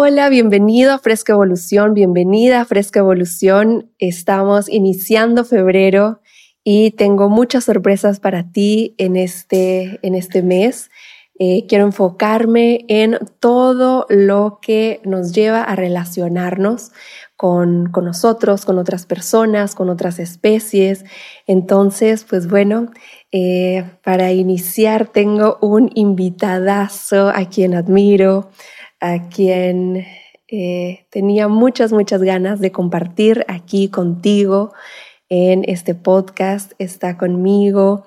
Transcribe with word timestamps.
Hola, 0.00 0.28
bienvenido 0.28 0.92
a 0.92 1.00
Fresca 1.00 1.32
Evolución, 1.32 1.92
bienvenida 1.92 2.60
a 2.60 2.64
Fresca 2.64 3.00
Evolución. 3.00 3.90
Estamos 3.98 4.68
iniciando 4.68 5.44
febrero 5.44 6.20
y 6.62 6.92
tengo 6.92 7.28
muchas 7.28 7.64
sorpresas 7.64 8.20
para 8.20 8.52
ti 8.52 8.94
en 8.98 9.16
este, 9.16 9.98
en 10.06 10.14
este 10.14 10.44
mes. 10.44 10.88
Eh, 11.40 11.66
quiero 11.68 11.84
enfocarme 11.84 12.84
en 12.86 13.18
todo 13.40 14.06
lo 14.08 14.60
que 14.62 15.00
nos 15.02 15.32
lleva 15.32 15.64
a 15.64 15.74
relacionarnos 15.74 16.92
con, 17.34 17.90
con, 17.90 18.04
nosotros, 18.04 18.64
con 18.64 18.78
otras 18.78 19.04
personas, 19.04 19.74
con 19.74 19.90
otras 19.90 20.20
especies. 20.20 21.04
Entonces, 21.48 22.22
pues 22.22 22.48
bueno, 22.48 22.92
eh, 23.32 23.84
para 24.04 24.30
iniciar 24.30 25.08
tengo 25.08 25.58
un 25.60 25.90
invitadazo 25.94 27.30
a 27.30 27.48
quien 27.48 27.74
admiro, 27.74 28.50
a 29.00 29.28
quien 29.28 30.06
eh, 30.48 31.06
tenía 31.10 31.48
muchas, 31.48 31.92
muchas 31.92 32.22
ganas 32.22 32.60
de 32.60 32.72
compartir 32.72 33.44
aquí 33.48 33.88
contigo 33.88 34.72
en 35.28 35.64
este 35.66 35.94
podcast. 35.94 36.72
Está 36.78 37.18
conmigo 37.18 38.06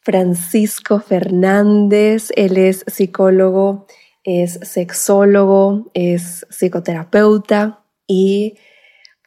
Francisco 0.00 1.00
Fernández. 1.00 2.32
Él 2.36 2.56
es 2.56 2.84
psicólogo, 2.86 3.86
es 4.24 4.60
sexólogo, 4.62 5.90
es 5.94 6.46
psicoterapeuta 6.50 7.80
y 8.06 8.54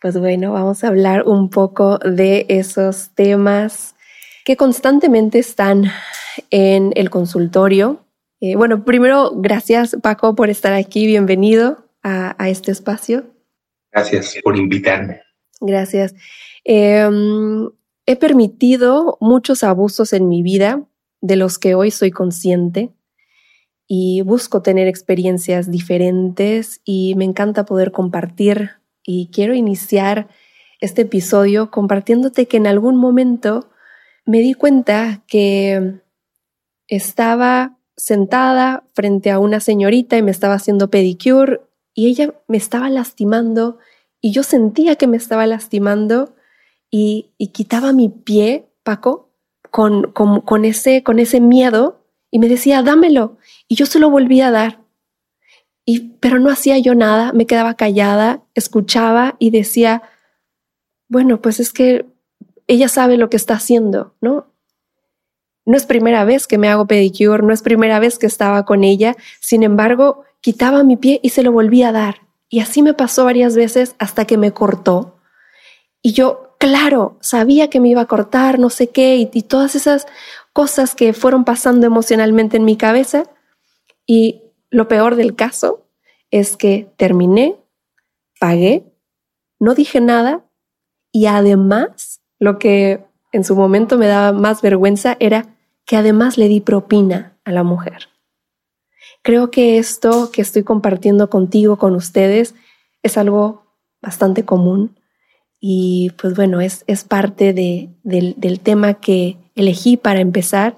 pues 0.02 0.18
bueno, 0.20 0.54
vamos 0.54 0.84
a 0.84 0.90
hablar 0.90 1.24
un 1.28 1.50
poco 1.50 1.98
de 1.98 2.46
esos 2.50 3.10
temas 3.16 3.96
que 4.46 4.56
constantemente 4.56 5.40
están 5.40 5.92
en 6.52 6.94
el 6.96 7.10
consultorio 7.10 8.05
eh, 8.46 8.56
bueno, 8.56 8.86
primero, 8.86 9.32
gracias 9.36 9.98
Paco 10.04 10.36
por 10.36 10.52
estar 10.52 10.74
aquí. 10.74 11.08
Bienvenido 11.08 11.90
a, 12.04 12.36
este 12.48 12.72
espacio. 12.72 13.26
Gracias 13.92 14.36
por 14.44 14.56
invitarme. 14.56 15.22
Gracias. 15.60 16.14
Em, 16.64 17.68
he 18.06 18.16
permitido 18.16 19.18
muchos 19.20 19.64
abusos 19.64 20.14
en 20.14 20.28
mi 20.28 20.44
vida 20.44 20.86
de 21.22 21.38
los 21.38 21.58
que 21.58 21.74
hoy 21.74 21.90
soy 21.90 22.12
consciente 22.12 22.92
y 23.88 24.22
busco 24.22 24.62
tener 24.62 24.88
experiencias 24.88 25.72
diferentes 25.72 26.82
y 26.86 27.16
me 27.16 27.26
encanta 27.26 27.66
poder 27.66 27.92
compartir 27.92 28.74
y 29.04 29.32
quiero 29.34 29.56
iniciar 29.56 30.28
este 30.82 31.02
episodio 31.02 31.72
compartiéndote 31.72 32.46
que 32.46 32.58
en 32.58 32.68
algún 32.68 32.98
momento 32.98 33.72
me 34.24 34.42
di 34.42 34.54
cuenta 34.54 35.24
que 35.26 35.96
estaba 36.88 37.80
sentada 37.98 38.84
frente 38.94 39.32
a 39.32 39.40
una 39.40 39.60
señorita 39.60 40.18
y 40.18 40.22
me 40.22 40.32
estaba 40.32 40.56
haciendo 40.56 40.90
pedicure 40.90 41.62
y 41.94 42.08
ella 42.08 42.34
me 42.48 42.58
estaba 42.58 42.90
lastimando 42.90 43.78
y 44.22 44.32
yo 44.32 44.44
sentía 44.44 44.96
que 44.96 45.08
me 45.08 45.18
estaba 45.18 45.46
lastimando 45.46 46.36
y, 46.90 47.34
quitaba 47.54 47.94
mi 47.94 48.10
pie, 48.10 48.70
Paco, 48.84 49.30
con, 49.70 50.12
con, 50.14 50.66
ese, 50.66 51.04
con 51.04 51.20
ese 51.20 51.42
miedo 51.42 52.06
y 52.32 52.40
me 52.40 52.48
decía, 52.48 52.82
dámelo. 52.84 53.38
Y 53.68 53.76
yo 53.76 53.86
se 53.86 54.00
lo 54.00 54.10
volvía 54.10 54.48
a 54.48 54.52
dar. 54.52 54.82
Y, 55.86 56.14
pero 56.20 56.40
no 56.40 56.50
hacía 56.50 56.80
yo 56.80 56.96
nada, 56.96 57.34
me 57.34 57.46
quedaba 57.46 57.76
callada, 57.76 58.44
escuchaba 58.54 59.36
y 59.40 59.52
decía, 59.52 60.04
bueno, 61.08 61.42
pues 61.42 61.60
es 61.60 61.72
que 61.72 62.06
ella 62.68 62.88
sabe 62.88 63.18
lo 63.18 63.30
que 63.30 63.38
está 63.38 63.56
haciendo, 63.56 64.16
¿no? 64.22 64.48
No 65.66 65.76
es 65.76 65.86
primera 65.86 66.26
vez 66.26 66.48
que 66.48 66.58
me 66.58 66.70
hago 66.70 66.86
pedicure, 66.86 67.44
no 67.44 67.52
es 67.52 67.62
primera 67.62 68.00
vez 68.00 68.20
que 68.20 68.28
estaba 68.28 68.66
con 68.66 68.84
ella, 68.84 69.16
sin 69.40 69.64
embargo, 69.64 70.24
quitaba 70.42 70.84
mi 70.84 70.96
pie 70.96 71.20
y 71.24 71.30
se 71.30 71.44
lo 71.44 71.52
volvía 71.52 71.90
a 71.90 71.92
dar. 71.92 72.22
Y 72.50 72.60
así 72.60 72.82
me 72.82 72.94
pasó 72.94 73.26
varias 73.26 73.56
veces 73.56 73.96
hasta 73.98 74.26
que 74.26 74.38
me 74.38 74.52
cortó. 74.52 75.18
Y 76.02 76.14
yo, 76.14 76.56
claro, 76.60 77.18
sabía 77.22 77.70
que 77.70 77.80
me 77.80 77.90
iba 77.90 78.02
a 78.02 78.08
cortar, 78.08 78.60
no 78.60 78.70
sé 78.70 78.90
qué, 78.90 79.16
y, 79.16 79.42
todas 79.42 79.76
esas 79.76 80.06
cosas 80.54 80.94
que 80.94 81.14
fueron 81.14 81.46
pasando 81.46 81.88
emocionalmente 81.88 82.58
en 82.58 82.66
mi 82.66 82.78
cabeza. 82.78 83.24
Y 84.06 84.44
lo 84.70 84.88
peor 84.88 85.16
del 85.16 85.36
caso 85.36 85.88
es 86.30 86.58
que 86.58 86.92
terminé, 86.96 87.56
pagué, 88.40 88.84
no 89.60 89.74
dije 89.74 90.00
nada 90.00 90.46
y 91.12 91.26
además 91.26 92.22
lo 92.40 92.60
que 92.60 93.06
en 93.32 93.44
su 93.44 93.56
momento 93.56 93.98
me 93.98 94.08
daba 94.08 94.38
más 94.38 94.62
vergüenza 94.62 95.18
era 95.20 95.55
que 95.86 95.96
además 95.96 96.38
le 96.38 96.48
di 96.48 96.62
propina 96.62 97.38
a 97.46 97.52
la 97.52 97.64
mujer. 97.64 98.10
Creo 99.22 99.52
que 99.52 99.78
esto 99.78 100.32
que 100.32 100.42
estoy 100.42 100.64
compartiendo 100.64 101.30
contigo, 101.30 101.78
con 101.78 101.96
ustedes, 101.96 102.56
es 103.02 103.18
algo 103.18 103.66
bastante 104.02 104.46
común 104.46 105.00
y 105.60 106.12
pues 106.22 106.36
bueno, 106.36 106.62
es, 106.62 106.84
es 106.88 107.04
parte 107.04 107.54
de, 107.54 107.90
del, 108.04 108.60
tema 108.60 108.96
que 108.96 109.38
elegí 109.56 109.98
para 109.98 110.20
empezar 110.20 110.78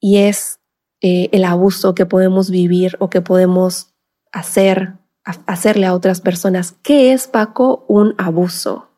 y 0.00 0.18
es 0.18 0.58
eh, 1.02 1.28
el 1.32 1.44
abuso 1.44 1.94
que 1.94 2.06
podemos 2.06 2.50
vivir 2.50 2.96
o 2.98 3.10
que 3.10 3.20
podemos 3.20 3.94
hacer, 4.32 4.94
hacerle 5.24 5.86
a 5.86 5.94
otras 5.94 6.20
personas. 6.20 6.74
¿Qué 6.82 7.12
es, 7.12 7.28
Paco, 7.28 7.84
un 7.86 8.14
abuso? 8.18 8.88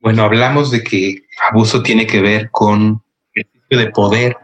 Bueno, 0.00 0.22
hablamos 0.22 0.70
de 0.70 0.82
que 0.82 1.26
abuso 1.50 1.82
tiene 1.82 2.06
que 2.06 2.20
ver 2.20 2.50
con 2.50 3.03
de 3.76 3.90
poder 3.90 4.36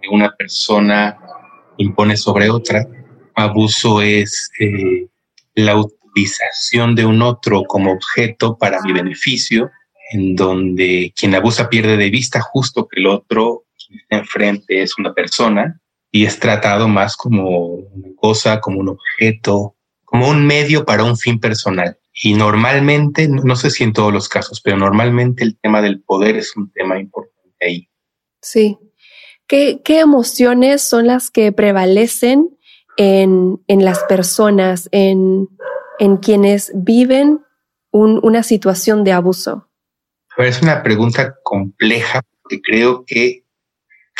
que 0.00 0.08
una 0.08 0.30
persona 0.34 1.18
impone 1.78 2.16
sobre 2.16 2.50
otra. 2.50 2.86
Abuso 3.34 4.02
es 4.02 4.50
eh, 4.60 5.08
la 5.54 5.76
utilización 5.76 6.94
de 6.94 7.06
un 7.06 7.22
otro 7.22 7.64
como 7.64 7.92
objeto 7.92 8.56
para 8.58 8.80
mi 8.82 8.92
beneficio, 8.92 9.70
en 10.12 10.36
donde 10.36 11.12
quien 11.16 11.34
abusa 11.34 11.68
pierde 11.68 11.96
de 11.96 12.10
vista 12.10 12.40
justo 12.40 12.86
que 12.86 13.00
el 13.00 13.06
otro 13.06 13.64
enfrente 14.10 14.82
es 14.82 14.98
una 14.98 15.12
persona 15.12 15.80
y 16.10 16.26
es 16.26 16.38
tratado 16.38 16.88
más 16.88 17.16
como 17.16 17.66
una 17.66 18.08
cosa, 18.16 18.60
como 18.60 18.80
un 18.80 18.90
objeto, 18.90 19.76
como 20.04 20.28
un 20.28 20.46
medio 20.46 20.84
para 20.84 21.04
un 21.04 21.16
fin 21.16 21.40
personal. 21.40 21.96
Y 22.22 22.34
normalmente, 22.34 23.26
no 23.28 23.56
sé 23.56 23.70
si 23.70 23.84
en 23.84 23.94
todos 23.94 24.12
los 24.12 24.28
casos, 24.28 24.60
pero 24.60 24.76
normalmente 24.76 25.42
el 25.42 25.58
tema 25.58 25.80
del 25.80 26.02
poder 26.02 26.36
es 26.36 26.54
un 26.56 26.70
tema 26.70 27.00
importante 27.00 27.56
ahí. 27.62 27.88
Sí. 28.42 28.78
¿Qué, 29.46 29.80
emociones 29.86 30.82
son 30.82 31.06
las 31.06 31.30
que 31.30 31.52
prevalecen 31.52 32.56
en, 32.96 33.58
las 33.68 34.02
personas, 34.04 34.88
en, 34.92 35.48
quienes 36.22 36.72
viven 36.74 37.40
una 37.90 38.42
situación 38.42 39.04
de 39.04 39.12
abuso? 39.12 39.68
Es 40.38 40.62
una 40.62 40.82
pregunta 40.82 41.34
compleja 41.42 42.22
porque 42.42 42.62
creo 42.62 43.04
que 43.06 43.44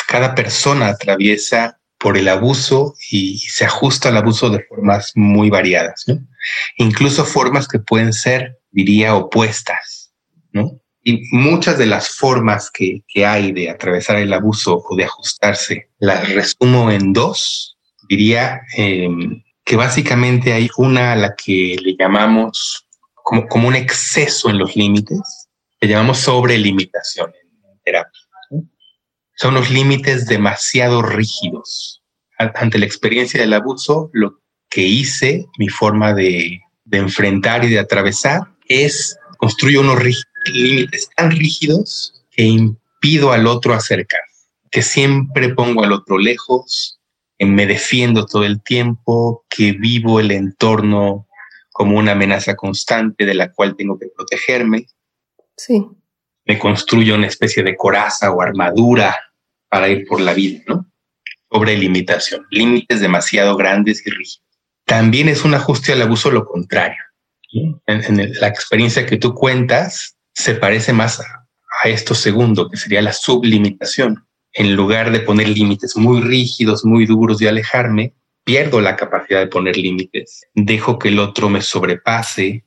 cada 0.07 0.35
persona 0.35 0.89
atraviesa 0.89 1.79
por 1.97 2.17
el 2.17 2.27
abuso 2.27 2.93
y 3.09 3.39
se 3.39 3.65
ajusta 3.65 4.09
al 4.09 4.17
abuso 4.17 4.49
de 4.49 4.63
formas 4.63 5.13
muy 5.15 5.49
variadas, 5.49 6.05
Incluso 6.77 7.23
formas 7.23 7.67
que 7.69 7.79
pueden 7.79 8.11
ser, 8.11 8.59
diría, 8.69 9.15
opuestas, 9.15 10.13
¿no? 10.51 10.82
Y 11.03 11.21
muchas 11.31 11.77
de 11.77 11.85
las 11.85 12.15
formas 12.15 12.71
que, 12.71 13.03
hay 13.25 13.51
de 13.51 13.69
atravesar 13.69 14.17
el 14.17 14.31
abuso 14.31 14.81
o 14.87 14.95
de 14.95 15.03
ajustarse, 15.03 15.89
las 15.99 16.33
resumo 16.33 16.91
en 16.91 17.11
dos. 17.11 17.77
Diría 18.07 18.61
em, 18.75 19.43
que 19.65 19.75
básicamente 19.75 20.53
hay 20.53 20.69
una 20.77 21.13
a 21.13 21.15
la 21.15 21.35
que 21.35 21.77
le 21.81 21.95
llamamos 21.97 22.87
como, 23.13 23.47
como 23.47 23.67
un 23.67 23.75
exceso 23.75 24.49
en 24.49 24.57
los 24.57 24.75
límites, 24.75 25.19
le 25.81 25.89
llamamos 25.89 26.19
sobrelimitación 26.19 27.31
en 27.31 27.79
terapia. 27.83 28.21
Son 29.35 29.53
los 29.55 29.69
límites 29.69 30.27
demasiado 30.27 31.01
rígidos. 31.01 32.01
Ante 32.37 32.77
la 32.77 32.85
experiencia 32.85 33.41
del 33.41 33.53
abuso, 33.53 34.09
lo 34.13 34.39
que 34.69 34.81
hice, 34.81 35.47
mi 35.57 35.69
forma 35.69 36.13
de, 36.13 36.61
de 36.85 36.97
enfrentar 36.97 37.65
y 37.65 37.69
de 37.69 37.79
atravesar, 37.79 38.41
es 38.67 39.17
construir 39.37 39.79
unos 39.79 40.01
límites 40.51 41.09
tan 41.15 41.31
rígidos 41.31 42.23
que 42.31 42.43
impido 42.43 43.31
al 43.31 43.47
otro 43.47 43.73
acercar, 43.73 44.21
que 44.71 44.81
siempre 44.81 45.53
pongo 45.53 45.83
al 45.83 45.91
otro 45.91 46.17
lejos, 46.17 46.99
que 47.37 47.45
me 47.45 47.65
defiendo 47.65 48.25
todo 48.25 48.43
el 48.43 48.61
tiempo, 48.61 49.45
que 49.49 49.73
vivo 49.73 50.19
el 50.19 50.31
entorno 50.31 51.27
como 51.71 51.97
una 51.97 52.11
amenaza 52.11 52.55
constante 52.55 53.25
de 53.25 53.33
la 53.33 53.51
cual 53.51 53.75
tengo 53.75 53.97
que 53.97 54.07
protegerme. 54.15 54.87
Sí. 55.57 55.85
Me 56.45 56.59
construyo 56.59 57.15
una 57.15 57.27
especie 57.27 57.63
de 57.63 57.75
coraza 57.75 58.31
o 58.31 58.41
armadura 58.41 59.17
para 59.69 59.89
ir 59.89 60.05
por 60.07 60.21
la 60.21 60.33
vida, 60.33 60.61
¿no? 60.67 60.85
Sobre 61.51 61.77
limitación, 61.77 62.45
límites 62.51 62.99
demasiado 62.99 63.55
grandes 63.55 64.05
y 64.05 64.09
rígidos. 64.09 64.43
También 64.85 65.29
es 65.29 65.43
un 65.43 65.53
ajuste 65.53 65.93
al 65.93 66.01
abuso 66.01 66.31
lo 66.31 66.45
contrario. 66.45 67.01
En, 67.85 68.33
la 68.39 68.47
experiencia 68.47 69.05
que 69.05 69.17
tú 69.17 69.33
cuentas 69.33 70.17
se 70.33 70.55
parece 70.55 70.93
más 70.93 71.19
a, 71.19 71.47
a 71.83 71.89
esto 71.89 72.15
segundo, 72.15 72.69
que 72.69 72.77
sería 72.77 73.01
la 73.01 73.13
sublimitación. 73.13 74.25
En 74.53 74.75
lugar 74.75 75.11
de 75.11 75.19
poner 75.19 75.47
límites 75.47 75.95
muy 75.95 76.21
rígidos, 76.21 76.85
muy 76.85 77.05
duros 77.05 77.41
y 77.41 77.47
alejarme, 77.47 78.13
pierdo 78.43 78.81
la 78.81 78.95
capacidad 78.95 79.39
de 79.39 79.47
poner 79.47 79.77
límites. 79.77 80.45
Dejo 80.53 80.99
que 80.99 81.09
el 81.09 81.19
otro 81.19 81.49
me 81.49 81.61
sobrepase, 81.61 82.63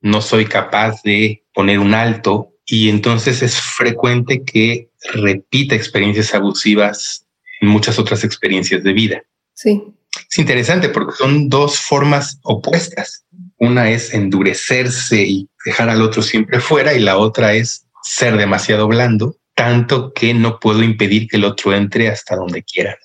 no 0.00 0.20
soy 0.20 0.46
capaz 0.46 1.02
de 1.02 1.44
poner 1.52 1.78
un 1.78 1.94
alto 1.94 2.52
y 2.64 2.88
entonces 2.88 3.42
es 3.42 3.60
frecuente 3.60 4.44
que 4.44 4.90
repita 5.12 5.74
experiencias 5.74 6.34
abusivas 6.34 7.26
en 7.60 7.68
muchas 7.68 7.98
otras 7.98 8.24
experiencias 8.24 8.82
de 8.82 8.92
vida. 8.92 9.22
Sí. 9.54 9.82
Es 10.30 10.38
interesante 10.38 10.88
porque 10.88 11.16
son 11.16 11.48
dos 11.48 11.78
formas 11.78 12.38
opuestas. 12.42 13.24
Una 13.58 13.90
es 13.90 14.14
endurecerse 14.14 15.22
y 15.22 15.49
dejar 15.64 15.90
al 15.90 16.02
otro 16.02 16.22
siempre 16.22 16.60
fuera 16.60 16.94
y 16.94 17.00
la 17.00 17.18
otra 17.18 17.54
es 17.54 17.86
ser 18.02 18.36
demasiado 18.36 18.88
blando, 18.88 19.36
tanto 19.54 20.12
que 20.12 20.32
no 20.34 20.58
puedo 20.58 20.82
impedir 20.82 21.28
que 21.28 21.36
el 21.36 21.44
otro 21.44 21.74
entre 21.74 22.08
hasta 22.08 22.36
donde 22.36 22.62
quiera. 22.62 22.96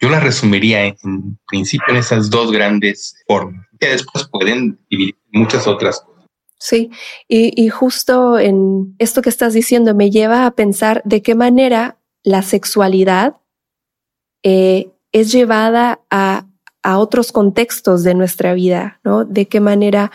Yo 0.00 0.08
la 0.10 0.20
resumiría 0.20 0.84
en, 0.84 0.96
principio 1.46 1.86
en 1.90 1.96
esas 1.96 2.28
dos 2.28 2.50
grandes 2.50 3.14
formas, 3.26 3.66
que 3.78 3.88
después 3.88 4.28
pueden 4.30 4.78
dividir 4.90 5.16
muchas 5.30 5.66
otras 5.66 6.00
cosas. 6.00 6.12
Sí, 6.58 6.90
y, 7.26 7.68
justo 7.70 8.38
en 8.38 8.94
esto 8.98 9.20
que 9.20 9.30
estás 9.30 9.52
diciendo 9.52 9.96
me 9.96 10.10
lleva 10.10 10.46
a 10.46 10.52
pensar 10.52 11.02
de 11.04 11.20
qué 11.20 11.34
manera 11.34 11.98
la 12.22 12.42
sexualidad 12.42 13.36
eh, 14.44 14.90
es 15.10 15.32
llevada 15.32 16.00
a, 16.08 16.46
a, 16.84 16.98
otros 16.98 17.32
contextos 17.32 18.04
de 18.04 18.14
nuestra 18.14 18.54
vida, 18.54 19.00
¿no? 19.02 19.24
De 19.24 19.48
qué 19.48 19.58
manera 19.58 20.12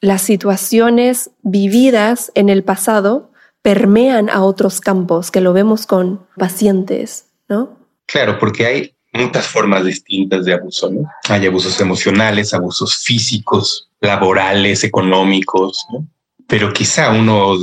las 0.00 0.22
situaciones 0.22 1.30
vividas 1.42 2.32
en 2.34 2.48
el 2.48 2.64
pasado 2.64 3.30
permean 3.62 4.30
a 4.30 4.42
otros 4.42 4.80
campos, 4.80 5.30
que 5.30 5.40
lo 5.40 5.52
vemos 5.52 5.86
con 5.86 6.26
pacientes, 6.36 7.26
¿no? 7.48 7.78
Claro, 8.06 8.38
porque 8.38 8.66
hay 8.66 8.94
muchas 9.12 9.46
formas 9.46 9.84
distintas 9.84 10.44
de 10.44 10.54
abuso, 10.54 10.90
¿no? 10.90 11.02
Hay 11.28 11.46
abusos 11.46 11.78
emocionales, 11.80 12.54
abusos 12.54 12.96
físicos, 12.96 13.90
laborales, 14.00 14.84
económicos, 14.84 15.84
¿no? 15.92 16.08
Pero 16.46 16.72
quizá 16.72 17.10
uno 17.10 17.58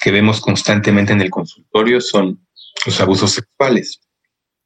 que 0.00 0.10
vemos 0.10 0.40
constantemente 0.40 1.12
en 1.12 1.20
el 1.20 1.30
consultorio 1.30 2.00
son 2.00 2.40
los 2.86 3.00
abusos 3.00 3.32
sexuales. 3.32 4.00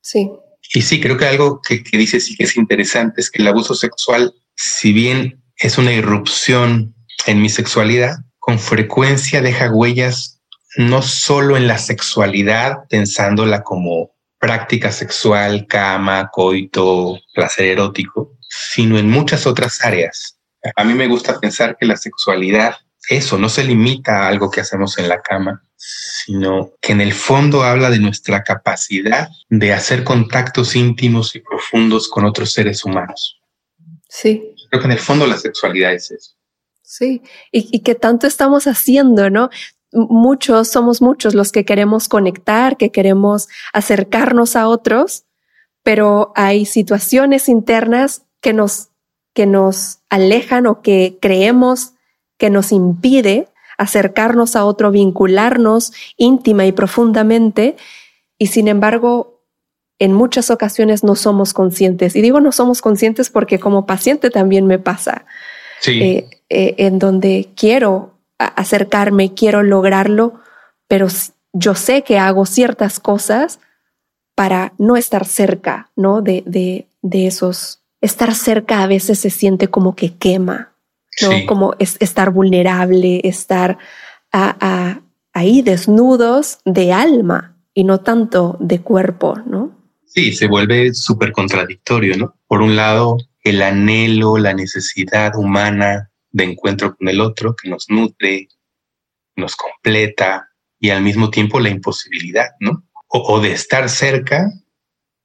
Sí. 0.01 0.31
Y 0.75 0.83
sí, 0.83 1.01
creo 1.01 1.17
que 1.17 1.27
algo 1.27 1.61
que, 1.67 1.83
que 1.83 1.97
dice 1.97 2.21
sí 2.21 2.37
que 2.37 2.45
es 2.45 2.57
interesante 2.57 3.21
es 3.21 3.31
que 3.31 3.43
el 3.43 3.49
abuso 3.49 3.75
sexual, 3.75 4.35
si 4.55 4.93
bien 4.93 5.43
es 5.57 5.79
una 5.79 5.93
irrupción 5.93 6.95
en 7.27 7.41
mi 7.41 7.49
sexualidad, 7.49 8.17
con 8.39 8.59
frecuencia 8.59 9.41
deja 9.41 9.71
huellas 9.71 10.35
no 10.77 11.03
solo 11.03 11.57
en 11.57 11.67
la 11.67 11.79
sexualidad, 11.79 12.87
pensándola 12.89 13.63
como 13.63 14.11
práctica 14.39 14.93
sexual, 14.93 15.67
cama, 15.67 16.31
coito, 16.31 17.19
placer 17.33 17.67
erótico, 17.67 18.37
sino 18.49 18.99
en 18.99 19.09
muchas 19.09 19.47
otras 19.47 19.83
áreas. 19.85 20.39
A 20.77 20.85
mí 20.85 20.95
me 20.95 21.07
gusta 21.07 21.39
pensar 21.41 21.77
que 21.79 21.87
la 21.87 21.97
sexualidad, 21.97 22.77
eso, 23.09 23.39
no 23.39 23.49
se 23.49 23.65
limita 23.65 24.25
a 24.25 24.29
algo 24.29 24.51
que 24.51 24.61
hacemos 24.61 24.99
en 24.99 25.09
la 25.09 25.23
cama, 25.23 25.63
sino 25.77 26.73
que 26.81 26.93
en 26.93 27.01
el 27.01 27.13
fondo 27.13 27.63
habla 27.63 27.91
de 27.91 27.99
nuestra 27.99 28.43
capacidad 28.43 29.29
de 29.49 29.73
hacer 29.73 30.05
contactos 30.05 30.75
íntimos 30.75 31.35
y 31.37 31.41
profundos 31.41 32.09
con 32.09 32.25
otros 32.25 32.53
seres 32.53 32.85
humanos. 32.85 33.41
Sí. 34.09 34.55
Creo 34.71 34.81
que 34.81 34.87
en 34.87 34.93
el 34.93 34.99
fondo 34.99 35.27
la 35.27 35.39
sexualidad 35.39 35.93
es 35.93 36.11
eso. 36.11 36.34
Sí, 36.97 37.23
y, 37.51 37.69
y 37.77 37.81
que 37.81 37.95
tanto 37.95 38.27
estamos 38.27 38.67
haciendo, 38.67 39.29
¿no? 39.31 39.51
muchos, 39.95 40.69
somos 40.69 41.01
muchos 41.01 41.35
los 41.35 41.53
que 41.53 41.65
queremos 41.65 42.09
conectar, 42.09 42.77
que 42.77 42.91
queremos 42.91 43.49
acercarnos 43.73 44.57
a 44.57 44.69
otros, 44.69 45.25
pero 45.83 46.33
hay 46.35 46.67
situaciones 46.67 47.49
internas 47.49 48.23
que 48.41 48.53
nos, 48.53 48.89
que 49.33 49.47
nos 49.47 50.01
alejan 50.11 50.67
o 50.67 50.83
que 50.83 51.19
creemos 51.21 51.93
que 52.39 52.51
nos 52.51 52.73
impide 52.73 53.49
acercarnos 53.79 54.57
a 54.57 54.65
otro, 54.65 54.91
vincularnos 54.91 55.93
íntima 56.17 56.67
y 56.67 56.73
profundamente, 56.73 57.77
y 58.39 58.49
sin 58.49 58.69
embargo, 58.69 59.43
en 60.01 60.13
muchas 60.13 60.51
ocasiones 60.51 61.05
no 61.05 61.15
somos 61.15 61.55
conscientes. 61.55 62.17
Y 62.17 62.21
digo 62.23 62.41
no 62.41 62.51
somos 62.51 62.83
conscientes 62.83 63.31
porque 63.31 63.61
como 63.61 63.87
paciente 63.87 64.31
también 64.31 64.67
me 64.67 64.81
pasa. 64.81 65.25
Sí. 65.81 66.03
Eh, 66.03 66.29
eh, 66.55 66.75
en 66.79 66.99
donde 66.99 67.49
quiero 67.57 68.15
acercarme, 68.39 69.35
quiero 69.35 69.63
lograrlo, 69.63 70.41
pero 70.89 71.09
yo 71.53 71.75
sé 71.75 72.03
que 72.03 72.19
hago 72.19 72.47
ciertas 72.47 73.01
cosas 73.01 73.61
para 74.35 74.73
no 74.79 74.97
estar 74.97 75.25
cerca, 75.25 75.91
¿no? 75.97 76.21
De, 76.21 76.43
de, 76.47 76.89
de 77.03 77.27
esos, 77.27 77.81
estar 78.01 78.35
cerca 78.35 78.83
a 78.83 78.87
veces 78.87 79.19
se 79.19 79.31
siente 79.31 79.69
como 79.69 79.95
que 79.95 80.15
quema, 80.17 80.73
¿no? 81.23 81.47
Como 81.47 81.75
es, 81.79 81.97
estar 82.01 82.31
vulnerable, 82.31 83.21
estar 83.25 83.79
a, 84.33 85.01
ahí 85.33 85.63
desnudos 85.63 86.59
de 86.65 86.93
alma 86.93 87.57
y 87.73 87.85
no 87.85 88.01
tanto 88.01 88.57
de 88.61 88.81
cuerpo, 88.81 89.37
¿no? 89.47 89.73
Sí, 90.07 90.33
se 90.33 90.47
vuelve 90.47 90.95
súper 90.95 91.33
contradictorio, 91.33 92.17
¿no? 92.17 92.37
Por 92.47 92.63
un 92.63 92.77
lado, 92.77 93.17
el 93.43 93.63
anhelo, 93.63 94.39
la 94.39 94.55
necesidad 94.55 95.37
humana 95.37 96.11
de 96.35 96.45
encuentro 96.45 96.97
con 96.97 97.09
el 97.09 97.21
otro 97.21 97.55
que 97.55 97.71
nos 97.71 97.89
nutre, 97.89 98.49
nos 99.37 99.55
completa 99.55 100.51
y 100.81 100.91
al 100.91 101.01
mismo 101.01 101.31
tiempo 101.31 101.61
la 101.61 101.71
imposibilidad, 101.71 102.51
¿no? 102.59 102.85
O, 103.07 103.41
de 103.41 103.53
estar 103.53 103.89
cerca 103.89 104.51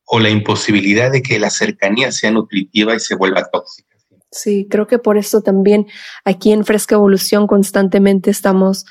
o 0.06 0.20
la 0.20 0.30
imposibilidad 0.30 1.12
de 1.12 1.24
que 1.24 1.40
la 1.40 1.50
cercanía 1.50 2.12
sea 2.12 2.30
nutritiva 2.30 2.94
y 2.94 3.00
se 3.00 3.16
vuelva 3.16 3.50
tóxica. 3.52 3.98
Sí, 4.32 4.68
creo 4.70 4.86
que 4.86 5.00
por 5.00 5.18
eso 5.18 5.42
también 5.42 5.88
aquí 6.24 6.52
en 6.52 6.64
Fresca 6.64 6.94
Evolución 6.94 7.48
constantemente 7.48 8.30
estamos, 8.30 8.86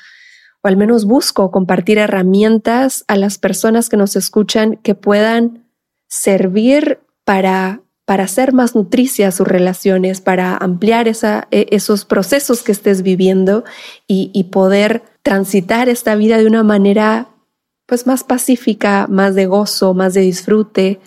o 0.61 0.67
al 0.67 0.75
menos 0.75 1.05
busco 1.05 1.51
compartir 1.51 1.97
herramientas 1.97 3.05
a 3.07 3.15
las 3.15 3.37
personas 3.37 3.87
que 3.87 3.95
nos 3.95 4.17
escuchan 4.17 4.75
que 4.75 4.95
puedan 4.95 5.69
servir 6.09 6.99
para 7.23 7.81
para 8.09 8.23
hacer 8.23 8.53
más 8.53 8.73
nutricias 8.73 9.35
sus 9.35 9.47
relaciones, 9.47 10.19
para 10.19 10.57
ampliar 10.57 11.07
esa, 11.07 11.47
e, 11.51 11.67
esos 11.69 12.05
procesos 12.05 12.63
que 12.63 12.71
estés 12.71 13.03
viviendo 13.03 13.65
y, 14.07 14.45
poder 14.45 15.03
transitar 15.21 15.89
esta 15.89 16.15
vida 16.15 16.39
de 16.39 16.47
una 16.47 16.63
manera 16.63 17.27
pues 17.85 18.07
más 18.07 18.23
pacífica, 18.23 19.05
más 19.07 19.35
de 19.35 19.45
gozo, 19.45 19.93
más 19.93 20.15
de 20.15 20.21
disfrute. 20.21 20.99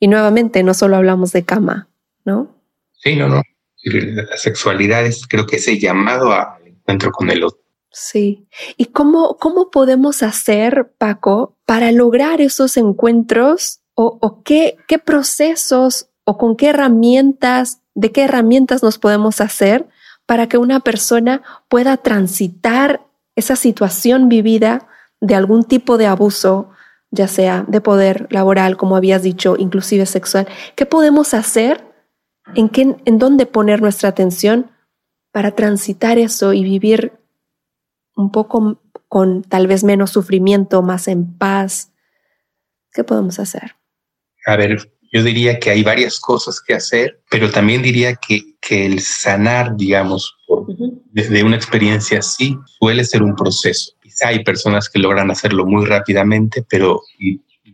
Y 0.00 0.08
nuevamente, 0.08 0.64
no 0.64 0.74
solo 0.74 0.96
hablamos 0.96 1.30
de 1.30 1.44
cama, 1.44 1.88
¿no? 2.24 2.52
Sí, 2.90 3.14
no, 3.14 3.28
no. 3.28 3.42
La 3.84 4.36
sexualidad 4.36 5.06
es 5.06 5.28
creo 5.28 5.46
que 5.46 5.58
ese 5.58 5.78
llamado 5.78 6.32
al 6.32 6.66
encuentro 6.66 7.12
con 7.12 7.30
el 7.30 7.44
otro. 7.44 7.62
Sí. 7.92 8.48
¿Y 8.76 8.86
cómo, 8.86 9.36
cómo 9.38 9.70
podemos 9.70 10.24
hacer, 10.24 10.90
Paco, 10.98 11.56
para 11.66 11.92
lograr 11.92 12.40
esos 12.40 12.76
encuentros 12.76 13.78
o, 13.94 14.18
o 14.20 14.42
qué, 14.42 14.76
qué 14.88 14.98
procesos 14.98 16.08
con 16.38 16.56
qué 16.56 16.68
herramientas, 16.68 17.80
de 17.94 18.12
qué 18.12 18.24
herramientas 18.24 18.82
nos 18.82 18.98
podemos 18.98 19.40
hacer 19.40 19.88
para 20.26 20.48
que 20.48 20.58
una 20.58 20.80
persona 20.80 21.42
pueda 21.68 21.96
transitar 21.96 23.02
esa 23.36 23.56
situación 23.56 24.28
vivida 24.28 24.88
de 25.20 25.34
algún 25.34 25.64
tipo 25.64 25.98
de 25.98 26.06
abuso, 26.06 26.70
ya 27.10 27.28
sea 27.28 27.64
de 27.68 27.80
poder 27.80 28.26
laboral, 28.30 28.76
como 28.76 28.96
habías 28.96 29.22
dicho, 29.22 29.56
inclusive 29.58 30.06
sexual. 30.06 30.48
¿Qué 30.74 30.86
podemos 30.86 31.34
hacer? 31.34 31.84
¿En, 32.54 32.68
qué, 32.68 32.96
en 33.04 33.18
dónde 33.18 33.46
poner 33.46 33.80
nuestra 33.80 34.08
atención 34.08 34.70
para 35.30 35.52
transitar 35.52 36.18
eso 36.18 36.52
y 36.52 36.64
vivir 36.64 37.12
un 38.16 38.30
poco 38.30 38.80
con 39.08 39.42
tal 39.42 39.66
vez 39.66 39.84
menos 39.84 40.10
sufrimiento, 40.10 40.82
más 40.82 41.08
en 41.08 41.36
paz? 41.38 41.92
¿Qué 42.92 43.04
podemos 43.04 43.38
hacer? 43.38 43.76
A 44.46 44.56
ver, 44.56 44.91
yo 45.12 45.22
diría 45.22 45.58
que 45.58 45.70
hay 45.70 45.82
varias 45.82 46.18
cosas 46.18 46.60
que 46.60 46.72
hacer, 46.72 47.20
pero 47.30 47.50
también 47.50 47.82
diría 47.82 48.16
que, 48.16 48.56
que 48.62 48.86
el 48.86 49.00
sanar, 49.00 49.76
digamos, 49.76 50.34
desde 51.10 51.44
una 51.44 51.56
experiencia 51.56 52.20
así, 52.20 52.56
suele 52.78 53.04
ser 53.04 53.22
un 53.22 53.36
proceso. 53.36 53.92
Quizá 54.02 54.28
hay 54.28 54.42
personas 54.42 54.88
que 54.88 54.98
logran 54.98 55.30
hacerlo 55.30 55.66
muy 55.66 55.84
rápidamente, 55.84 56.64
pero 56.68 57.02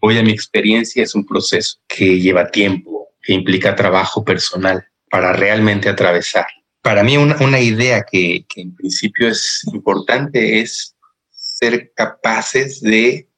voy 0.01 0.19
a 0.19 0.23
mi 0.23 0.33
experiencia, 0.33 1.05
es 1.05 1.15
un 1.15 1.25
proceso 1.25 1.79
que 1.87 2.19
lleva 2.19 2.51
tiempo, 2.51 3.09
que 3.23 3.35
implica 3.35 3.77
trabajo 3.77 4.25
personal 4.25 4.85
para 5.09 5.33
realmente 5.33 5.89
atravesar. 5.89 6.47
Para 6.83 7.05
mí 7.05 7.17
una, 7.17 7.37
una 7.41 7.61
idea 7.61 8.05
que, 8.11 8.45
que 8.49 8.63
en 8.63 8.75
principio 8.75 9.29
es 9.29 9.63
importante 9.73 10.61
es 10.61 10.97
ser 11.31 11.93
capaces 11.95 12.81
de 12.81 13.29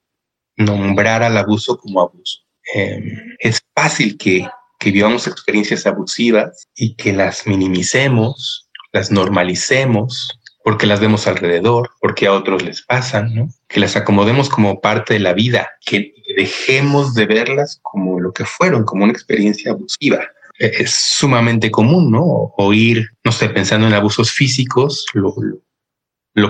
nombrar 0.57 1.23
al 1.23 1.37
abuso 1.37 1.77
como 1.77 2.01
abuso. 2.01 2.41
Em, 2.75 3.37
es 3.39 3.61
fácil 3.75 4.17
que, 4.19 4.47
vivamos 4.83 5.27
experiencias 5.27 5.87
abusivas 5.87 6.67
y 6.75 6.95
que 6.95 7.13
las 7.13 7.47
minimicemos, 7.47 8.69
las 8.93 9.11
normalicemos, 9.11 10.41
porque 10.65 10.87
las 10.87 11.01
vemos 11.01 11.27
alrededor, 11.27 11.91
porque 12.01 12.27
a 12.27 12.33
otros 12.33 12.63
les 12.63 12.81
pasan, 12.83 13.51
que 13.69 13.81
las 13.81 13.97
acomodemos 13.97 14.49
como 14.49 14.81
parte 14.81 15.15
de 15.15 15.21
la 15.21 15.35
vida, 15.35 15.69
que 15.85 16.15
dejemos 16.35 17.15
de 17.15 17.27
verlas 17.27 17.79
como 17.83 18.21
lo 18.21 18.33
que 18.33 18.47
fueron, 18.47 18.85
como 18.85 19.05
una 19.05 19.13
experiencia 19.13 19.73
abusiva. 19.73 20.21
E, 20.59 20.83
es 20.83 20.91
sumamente 20.93 21.71
común, 21.71 22.11
¿no? 22.11 22.55
Oír, 22.57 23.11
no 23.25 23.33
sé, 23.33 23.51
pensando 23.51 23.87
en 23.87 23.95
abusos 23.95 24.31
físicos, 24.31 25.05
lo 25.13 25.35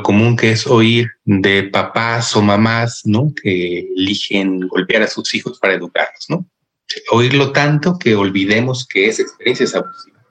común 0.03 0.37
que 0.37 0.53
es 0.53 0.67
oír 0.67 1.11
de 1.25 1.65
papás 1.65 2.37
o 2.37 2.43
mamás, 2.43 3.03
¿no? 3.05 3.33
Que 3.43 3.81
eligen 3.97 4.69
golpear 4.69 5.03
a 5.03 5.09
sus 5.09 5.35
hijos 5.35 5.59
para 5.59 5.75
educarlos, 5.75 6.27
¿no? 6.29 6.47
Oírlo 7.13 7.53
tanto 7.53 7.99
que 7.99 8.15
olvidemos 8.15 8.87
que 8.87 9.07
esa 9.07 9.23
experiencia 9.23 9.65
es 9.65 9.75
abusiva. 9.75 10.25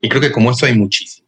Y 0.00 0.08
creo 0.08 0.20
que 0.20 0.32
como 0.32 0.50
eso 0.50 0.66
hay 0.66 0.76
muchísimo. 0.76 1.26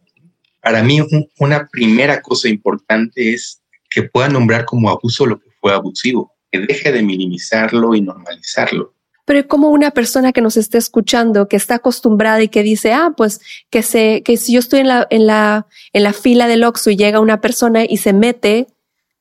Para 0.60 0.82
mí, 0.82 1.00
una 1.38 1.68
primera 1.68 2.20
cosa 2.20 2.48
importante 2.48 3.32
es 3.32 3.62
que 3.90 4.02
pueda 4.02 4.28
nombrar 4.28 4.64
como 4.64 4.90
abuso 4.90 5.26
lo 5.26 5.40
que 5.40 5.50
fue 5.60 5.72
abusivo, 5.72 6.34
que 6.50 6.60
deje 6.60 6.92
de 6.92 7.02
minimizarlo 7.02 7.94
y 7.94 8.00
normalizarlo 8.00 8.94
pero 9.28 9.46
como 9.46 9.68
una 9.68 9.90
persona 9.90 10.32
que 10.32 10.40
nos 10.40 10.56
esté 10.56 10.78
escuchando, 10.78 11.48
que 11.48 11.56
está 11.56 11.74
acostumbrada 11.74 12.42
y 12.42 12.48
que 12.48 12.62
dice, 12.62 12.94
ah, 12.94 13.12
pues 13.14 13.42
que 13.68 13.82
se, 13.82 14.22
que 14.22 14.38
si 14.38 14.54
yo 14.54 14.58
estoy 14.58 14.80
en 14.80 14.88
la, 14.88 15.06
en 15.10 15.26
la, 15.26 15.66
en 15.92 16.02
la 16.02 16.14
fila 16.14 16.48
del 16.48 16.64
Oxxo 16.64 16.88
y 16.88 16.96
llega 16.96 17.20
una 17.20 17.42
persona 17.42 17.84
y 17.84 17.98
se 17.98 18.14
mete 18.14 18.68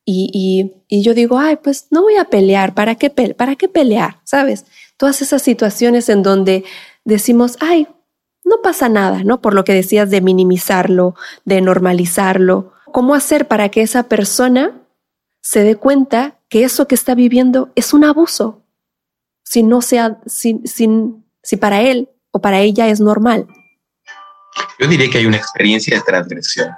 y, 0.06 0.32
y, 0.34 0.82
y 0.88 1.04
yo 1.04 1.14
digo, 1.14 1.38
ay, 1.40 1.58
pues 1.62 1.88
no 1.92 2.04
voy 2.04 2.16
a 2.16 2.24
pelear, 2.24 2.74
¿para 2.74 2.96
qué, 2.96 3.10
¿para 3.10 3.58
qué 3.58 3.68
pelear? 3.68 4.22
¿Sabes? 4.24 4.64
Todas 4.96 5.22
esas 5.22 5.42
situaciones 5.42 6.08
en 6.08 6.24
donde 6.24 6.64
decimos, 7.04 7.58
ay, 7.60 7.90
no 8.46 8.62
pasa 8.64 8.88
nada, 8.88 9.26
¿no? 9.26 9.42
Por 9.42 9.54
lo 9.54 9.66
que 9.66 9.74
decías 9.74 10.10
de 10.10 10.22
minimizarlo, 10.22 11.16
de 11.44 11.60
normalizarlo. 11.60 12.72
¿Cómo 12.94 13.14
hacer 13.14 13.50
para 13.50 13.68
que 13.68 13.82
esa 13.82 14.04
persona 14.04 14.72
se 15.42 15.66
dé 15.66 15.76
cuenta 15.76 16.40
que 16.48 16.64
eso 16.64 16.88
que 16.88 16.96
está 16.96 17.14
viviendo 17.14 17.72
es 17.76 17.94
un 17.94 18.06
abuso? 18.06 18.64
Si 19.50 19.63
no 19.63 19.82
sea, 19.82 20.20
si, 20.25 20.62
si 20.66 21.58
para 21.58 21.82
él 21.82 22.10
o 22.32 22.42
para 22.42 22.60
ella 22.60 22.89
es 22.89 23.00
normal? 23.00 23.48
Yo 24.77 24.88
diría 24.88 25.10
que 25.10 25.20
hay 25.20 25.25
una 25.25 25.38
experiencia 25.38 25.96
de 25.96 26.04
transgresión, 26.04 26.72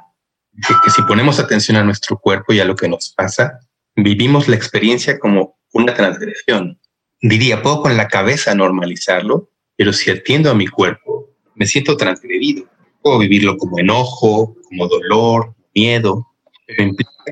que, 0.56 0.92
si 0.92 1.02
ponemos 1.04 1.40
atención 1.40 1.78
a 1.78 1.84
nuestro 1.84 2.20
cuerpo 2.20 2.54
y 2.54 2.60
a 2.60 2.66
lo 2.66 2.76
que 2.76 2.88
nos 2.88 3.10
pasa, 3.10 3.60
vivimos 3.96 4.48
la 4.48 4.56
experiencia 4.56 5.18
como 5.18 5.58
una 5.74 5.96
transgresión. 5.96 6.80
Diría, 7.22 7.62
puedo 7.64 7.82
con 7.82 7.98
la 7.98 8.08
cabeza 8.08 8.54
normalizarlo, 8.54 9.50
pero 9.76 9.92
si 9.92 10.12
atiendo 10.12 10.52
a 10.52 10.56
mi 10.56 10.68
cuerpo, 10.68 11.30
me 11.56 11.66
siento 11.66 11.98
transgredido. 11.98 12.66
Puedo 13.02 13.18
vivirlo 13.18 13.58
como 13.58 13.80
enojo, 13.80 14.56
como 14.64 14.88
dolor, 14.88 15.56
miedo, 15.74 16.28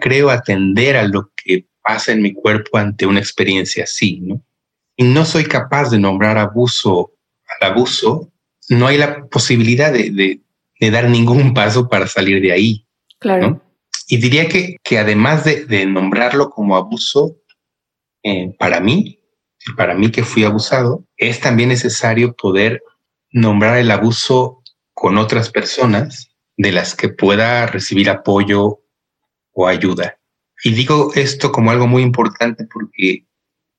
creo, 0.02 0.30
atender 0.32 0.98
a 0.98 1.04
lo 1.04 1.32
que 1.36 1.68
pasa 1.84 2.12
en 2.12 2.22
mi 2.22 2.34
cuerpo 2.34 2.78
ante 2.78 3.06
una 3.06 3.20
experiencia 3.20 3.84
así, 3.84 4.20
¿no? 4.22 4.42
Y 4.98 5.04
no 5.04 5.24
soy 5.24 5.46
capaz 5.46 5.92
de 5.92 6.00
nombrar 6.00 6.38
abuso 6.38 7.14
al 7.62 7.72
abuso, 7.72 8.32
no 8.68 8.88
hay 8.88 8.98
la 8.98 9.26
posibilidad 9.28 9.94
de, 9.94 10.42
dar 10.92 11.10
ningún 11.10 11.54
paso 11.54 11.88
para 11.88 12.08
salir 12.08 12.42
de 12.42 12.52
ahí. 12.52 12.86
Claro. 13.20 13.62
Y 14.08 14.18
diría 14.18 14.50
que, 14.50 14.78
que 14.84 15.00
además 15.00 15.46
de, 15.46 15.86
nombrarlo 15.86 16.50
como 16.50 16.76
abuso, 16.76 17.38
eh, 18.24 18.56
para 18.58 18.80
mí, 18.80 19.20
para 19.76 19.94
mí 19.94 20.12
que 20.12 20.24
fui 20.24 20.44
abusado, 20.44 21.06
es 21.16 21.40
también 21.40 21.70
necesario 21.70 22.36
poder 22.36 22.82
nombrar 23.32 23.78
el 23.78 23.92
abuso 23.92 24.64
con 24.94 25.18
otras 25.18 25.52
personas 25.52 26.32
de 26.56 26.72
las 26.72 26.96
que 26.96 27.10
pueda 27.10 27.68
recibir 27.68 28.10
apoyo 28.10 28.82
o 29.52 29.68
ayuda. 29.68 30.18
Y 30.64 30.72
digo 30.72 31.12
esto 31.14 31.52
como 31.52 31.70
algo 31.70 31.86
muy 31.86 32.02
importante 32.02 32.66
porque 32.66 33.27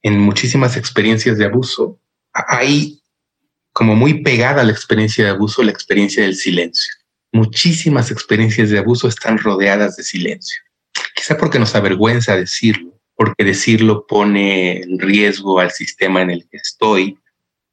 en 0.02 0.18
muchísimas 0.18 0.76
experiencias 0.76 1.38
de 1.38 1.46
abuso, 1.46 1.98
hay 2.32 3.00
como 3.72 3.94
muy 3.94 4.22
pegada 4.22 4.62
a 4.62 4.64
la 4.64 4.72
experiencia 4.72 5.24
de 5.24 5.30
abuso 5.30 5.62
la 5.62 5.70
experiencia 5.70 6.22
del 6.22 6.34
silencio. 6.34 6.92
Muchísimas 7.32 8.10
experiencias 8.10 8.70
de 8.70 8.78
abuso 8.78 9.06
están 9.08 9.38
rodeadas 9.38 9.96
de 9.96 10.02
silencio. 10.02 10.60
Quizá 11.14 11.36
porque 11.36 11.58
nos 11.58 11.74
avergüenza 11.74 12.36
decirlo, 12.36 12.98
porque 13.14 13.44
decirlo 13.44 14.06
pone 14.06 14.80
en 14.80 14.98
riesgo 14.98 15.60
al 15.60 15.70
sistema 15.70 16.22
en 16.22 16.30
el 16.30 16.48
que 16.48 16.56
estoy 16.56 17.18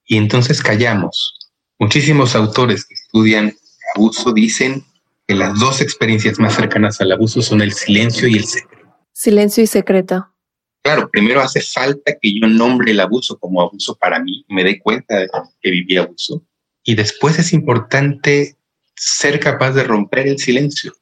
y 0.06 0.18
entonces 0.18 0.62
callamos. 0.62 1.40
Muchísimos 1.80 2.36
autores 2.36 2.86
que 2.86 2.94
estudian 2.94 3.56
abuso 3.96 4.32
dicen 4.32 4.84
que 5.28 5.36
las 5.36 5.58
dos 5.60 5.82
experiencias 5.82 6.40
más 6.40 6.56
cercanas 6.56 7.02
al 7.02 7.12
abuso 7.12 7.42
son 7.42 7.62
el 7.62 7.74
silencio 7.74 8.28
y 8.28 8.36
el 8.36 8.46
secreto. 8.46 8.86
Silencio 9.14 9.64
y 9.64 9.68
secreto. 9.68 10.35
Claro, 10.86 11.10
primero 11.10 11.42
hace 11.42 11.62
falta 11.62 12.16
que 12.22 12.40
yo 12.40 12.46
nombre 12.46 12.92
el 12.92 13.00
abuso 13.00 13.40
como 13.40 13.60
abuso 13.60 13.96
para 13.96 14.20
mí, 14.20 14.46
me 14.48 14.64
dé 14.64 14.78
cuenta 14.78 15.18
de 15.18 15.28
que 15.60 15.72
viví 15.72 15.98
abuso. 15.98 16.44
Y 16.84 16.94
después 16.94 17.40
es 17.40 17.54
importante 17.54 18.56
ser 18.96 19.40
capaz 19.40 19.72
de 19.72 19.84
romper 19.84 20.28
el 20.28 20.38
silencio. 20.38 20.94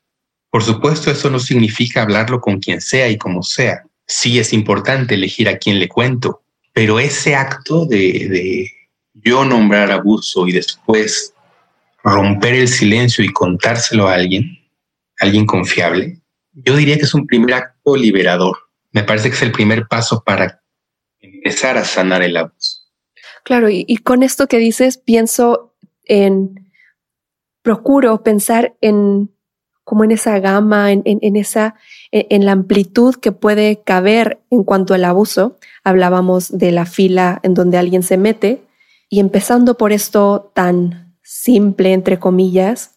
Por 0.49 0.63
supuesto, 0.63 1.11
eso 1.11 1.29
no 1.29 1.37
significa 1.37 2.01
hablarlo 2.01 2.39
con 2.39 2.61
quien 2.61 2.79
sea 2.79 3.09
y 3.09 3.17
como 3.17 3.43
sea. 3.43 3.83
Sí 4.07 4.39
es 4.39 4.53
importante 4.53 5.15
elegir 5.15 5.49
a 5.49 5.57
quién 5.57 5.79
le 5.79 5.89
cuento, 5.89 6.43
pero 6.71 6.97
ese 6.97 7.35
acto 7.35 7.85
de, 7.85 8.29
de 8.29 8.71
yo 9.15 9.43
nombrar 9.43 9.91
abuso 9.91 10.47
y 10.47 10.53
después 10.53 11.33
romper 12.05 12.53
el 12.53 12.69
silencio 12.69 13.21
y 13.21 13.33
contárselo 13.33 14.07
a 14.07 14.13
alguien, 14.13 14.59
alguien 15.19 15.45
confiable, 15.45 16.21
yo 16.53 16.77
diría 16.77 16.95
que 16.95 17.03
es 17.03 17.13
un 17.13 17.27
primer 17.27 17.55
acto 17.55 17.97
liberador 17.97 18.62
me 18.93 19.03
parece 19.03 19.29
que 19.29 19.35
es 19.35 19.41
el 19.41 19.51
primer 19.51 19.87
paso 19.87 20.23
para 20.23 20.61
empezar 21.19 21.77
a 21.77 21.83
sanar 21.83 22.21
el 22.21 22.37
abuso. 22.37 22.83
Claro, 23.43 23.67
y, 23.69 23.97
con 23.97 24.23
esto 24.23 24.47
que 24.47 24.57
dices, 24.57 24.97
pienso 24.97 25.73
en, 26.05 26.71
procuro 27.61 28.23
pensar 28.23 28.75
en 28.79 29.29
como 29.83 30.05
en 30.05 30.11
esa 30.11 30.39
gama, 30.39 30.93
en, 30.93 31.01
en, 31.03 31.35
esa, 31.35 31.75
en, 32.11 32.45
la 32.45 32.53
amplitud 32.53 33.15
que 33.15 33.33
puede 33.33 33.81
caber 33.81 34.39
en 34.49 34.63
cuanto 34.63 34.93
al 34.93 35.03
abuso. 35.03 35.57
Hablábamos 35.83 36.57
de 36.57 36.71
la 36.71 36.85
fila 36.85 37.41
en 37.43 37.53
donde 37.53 37.77
alguien 37.77 38.01
se 38.01 38.15
mete 38.15 38.63
y 39.09 39.19
empezando 39.19 39.75
por 39.77 39.91
esto 39.91 40.51
tan 40.53 41.17
simple, 41.21 41.91
entre 41.91 42.17
comillas, 42.17 42.92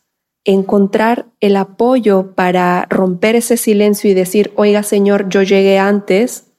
encontrar 0.46 1.26
el 1.40 1.56
apoyo 1.56 2.34
para 2.34 2.86
romper 2.88 3.36
ese 3.36 3.56
silencio 3.56 4.10
y 4.10 4.14
decir, 4.14 4.52
oiga 4.56 4.82
Señor, 4.82 5.28
yo 5.28 5.42
llegué 5.42 5.78
antes, 5.78 6.52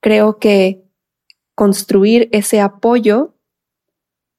creo 0.00 0.38
que 0.38 0.84
construir 1.54 2.28
ese 2.32 2.60
apoyo, 2.60 3.34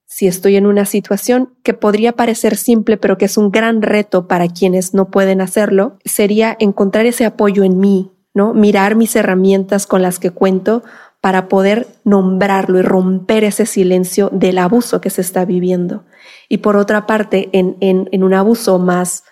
si 0.06 0.26
estoy 0.28 0.56
en 0.56 0.66
una 0.66 0.84
situación 0.84 1.54
que 1.62 1.74
podría 1.74 2.12
parecer 2.12 2.56
simple, 2.56 2.96
pero 2.96 3.18
que 3.18 3.26
es 3.26 3.36
un 3.36 3.50
gran 3.50 3.82
reto 3.82 4.28
para 4.28 4.48
quienes 4.48 4.94
no 4.94 5.10
pueden 5.10 5.40
hacerlo, 5.40 5.98
sería 6.04 6.56
encontrar 6.60 7.04
ese 7.04 7.26
apoyo 7.26 7.64
en 7.64 7.78
mí, 7.78 8.12
¿no? 8.32 8.54
Mirar 8.54 8.94
mis 8.94 9.16
herramientas 9.16 9.86
con 9.86 10.02
las 10.02 10.18
que 10.18 10.30
cuento 10.30 10.82
para 11.28 11.46
poder 11.46 11.86
nombrarlo 12.04 12.78
y 12.78 12.82
romper 12.82 13.44
ese 13.44 13.66
silencio 13.66 14.30
del 14.32 14.56
abuso 14.56 15.02
que 15.02 15.10
se 15.10 15.20
está 15.20 15.44
viviendo. 15.44 16.06
Y 16.48 16.56
por 16.56 16.74
otra 16.74 17.04
parte, 17.04 17.50
en, 17.52 17.76
en, 17.82 18.24
un 18.24 18.32
abuso 18.32 18.78
más, 18.78 19.24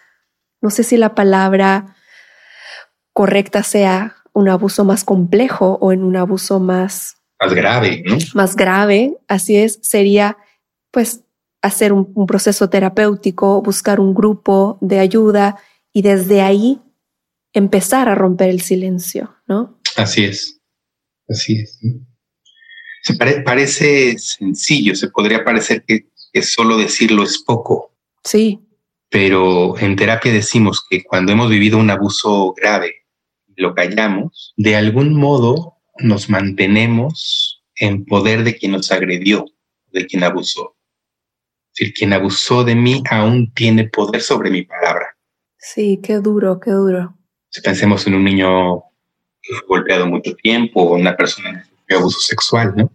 no 0.60 0.68
sé 0.68 0.82
si 0.82 0.98
la 0.98 1.14
palabra 1.14 1.96
correcta 3.14 3.62
sea 3.62 4.16
un 4.34 4.50
abuso 4.50 4.84
más 4.84 5.04
complejo 5.04 5.78
o 5.80 5.90
en 5.90 6.04
un 6.04 6.16
abuso 6.16 6.60
más... 6.60 7.16
Más 7.40 7.54
grave, 7.54 8.02
¿no? 8.04 8.18
Más 8.34 8.56
grave, 8.56 9.16
así 9.26 9.56
es, 9.56 9.78
sería 9.80 10.36
pues 10.90 11.22
hacer 11.62 11.94
un, 11.94 12.12
un 12.14 12.26
proceso 12.26 12.68
terapéutico, 12.68 13.62
buscar 13.62 14.00
un 14.00 14.12
grupo 14.12 14.76
de 14.82 14.98
ayuda 14.98 15.56
y 15.94 16.02
desde 16.02 16.42
ahí 16.42 16.78
empezar 17.54 18.10
a 18.10 18.14
romper 18.14 18.50
el 18.50 18.60
silencio, 18.60 19.34
¿no? 19.46 19.80
Así 19.96 20.26
es. 20.26 20.55
Así 21.28 21.60
es. 21.60 21.78
Se 23.02 23.14
parece 23.14 24.18
sencillo, 24.18 24.94
se 24.94 25.08
podría 25.08 25.44
parecer 25.44 25.84
que, 25.84 26.06
solo 26.42 26.76
decirlo 26.76 27.22
es 27.22 27.38
poco. 27.38 27.94
Sí. 28.24 28.60
Pero 29.08 29.78
en 29.78 29.96
terapia 29.96 30.32
decimos 30.32 30.84
que 30.88 31.04
cuando 31.04 31.32
hemos 31.32 31.48
vivido 31.48 31.78
un 31.78 31.88
abuso 31.90 32.52
grave, 32.54 33.06
lo 33.56 33.74
callamos, 33.74 34.52
de 34.56 34.76
algún 34.76 35.14
modo 35.14 35.76
nos 35.98 36.28
mantenemos 36.28 37.62
en 37.76 38.04
poder 38.04 38.42
de 38.42 38.56
quien 38.56 38.72
nos 38.72 38.90
agredió, 38.90 39.46
de 39.92 40.06
quien 40.06 40.24
abusó. 40.24 40.76
Es 41.72 41.80
decir, 41.80 41.94
quien 41.94 42.12
abusó 42.12 42.64
de 42.64 42.74
mí 42.74 43.02
aún 43.10 43.52
tiene 43.54 43.88
poder 43.88 44.20
sobre 44.20 44.50
mi 44.50 44.62
palabra. 44.62 45.16
Sí, 45.58 46.00
qué 46.02 46.16
duro, 46.18 46.58
qué 46.60 46.72
duro. 46.72 47.16
Si 47.50 47.60
pensemos 47.60 48.06
en 48.06 48.14
un 48.14 48.24
niño 48.24 48.82
que 48.82 48.84
golpeado 49.66 50.06
mucho 50.06 50.34
tiempo 50.34 50.82
o 50.82 50.94
una 50.94 51.16
persona 51.16 51.62
que 51.62 51.76
sufrió 51.76 51.98
abuso 51.98 52.20
sexual, 52.20 52.74
¿no? 52.76 52.92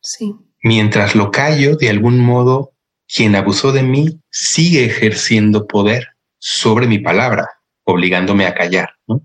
Sí. 0.00 0.34
Mientras 0.62 1.14
lo 1.14 1.30
callo, 1.30 1.76
de 1.76 1.90
algún 1.90 2.18
modo, 2.18 2.72
quien 3.12 3.34
abusó 3.34 3.72
de 3.72 3.82
mí 3.82 4.20
sigue 4.30 4.84
ejerciendo 4.84 5.66
poder 5.66 6.08
sobre 6.38 6.86
mi 6.86 6.98
palabra, 6.98 7.48
obligándome 7.84 8.46
a 8.46 8.54
callar, 8.54 8.90
¿no? 9.06 9.22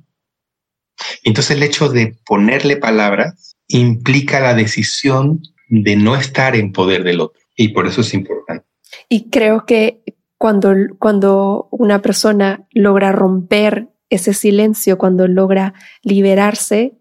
Entonces 1.24 1.58
el 1.58 1.63
hecho 1.63 1.90
de 1.90 2.16
ponerle 2.25 2.78
palabras 2.78 3.56
implica 3.68 4.40
la 4.40 4.54
decisión 4.54 5.42
de 5.70 5.96
no 5.96 6.16
estar 6.16 6.56
en 6.56 6.72
poder 6.72 7.04
del 7.04 7.22
otro 7.22 7.42
y 7.56 7.70
por 7.70 7.88
eso 7.88 8.01
es 8.01 8.13
importante. 8.13 8.66
Y 9.10 9.30
creo 9.30 9.66
que 9.66 10.04
cuando, 10.38 10.74
cuando 11.00 11.68
una 11.72 12.01
persona 12.01 12.68
logra 12.72 13.12
romper 13.12 13.88
ese 14.12 14.34
silencio, 14.34 14.98
cuando 14.98 15.27
logra 15.27 15.74
liberarse, 16.03 17.00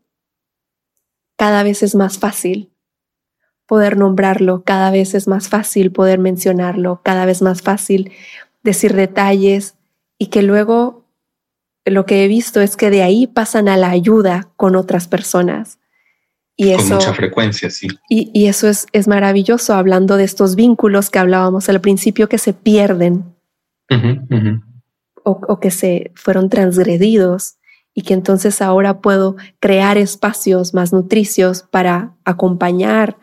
cada 1.36 1.62
vez 1.62 1.82
es 1.82 1.94
más 1.94 2.18
fácil 2.18 2.72
poder 3.66 3.96
nombrarlo, 3.96 4.64
cada 4.64 4.90
vez 4.90 5.14
es 5.14 5.28
más 5.28 5.48
fácil 5.48 5.92
poder 5.92 6.18
mencionarlo, 6.18 7.02
cada 7.04 7.26
vez 7.26 7.42
más 7.42 7.62
fácil 7.62 8.12
decir 8.62 8.94
detalles 8.94 9.76
y 10.18 10.26
que 10.26 10.42
luego 10.42 11.06
lo 11.84 12.06
que 12.06 12.24
he 12.24 12.28
visto 12.28 12.60
es 12.60 12.76
que 12.76 12.90
de 12.90 13.02
ahí 13.02 13.26
pasan 13.26 13.68
a 13.68 13.76
la 13.76 13.90
ayuda 13.90 14.50
con 14.56 14.76
otras 14.76 15.08
personas. 15.08 15.78
Y 16.56 16.74
con 16.74 16.88
mucha 16.88 17.14
frecuencia, 17.14 17.70
sí. 17.70 17.88
Y, 18.08 18.46
eso 18.46 18.68
es, 18.68 18.86
es, 18.92 19.08
maravilloso, 19.08 19.72
hablando 19.74 20.16
de 20.18 20.24
estos 20.24 20.56
vínculos 20.56 21.08
que 21.08 21.18
hablábamos 21.18 21.70
al 21.70 21.80
principio 21.80 22.28
que 22.28 22.36
se 22.36 22.52
pierden 22.52 23.34
O, 25.24 25.40
o 25.48 25.60
que 25.60 25.70
se 25.70 26.12
fueron 26.14 26.48
transgredidos 26.48 27.56
y 27.94 28.02
que 28.02 28.14
entonces 28.14 28.62
ahora 28.62 29.00
puedo 29.00 29.36
crear 29.58 29.98
espacios 29.98 30.74
más 30.74 30.92
nutricios 30.92 31.62
para 31.62 32.14
acompañar 32.24 33.18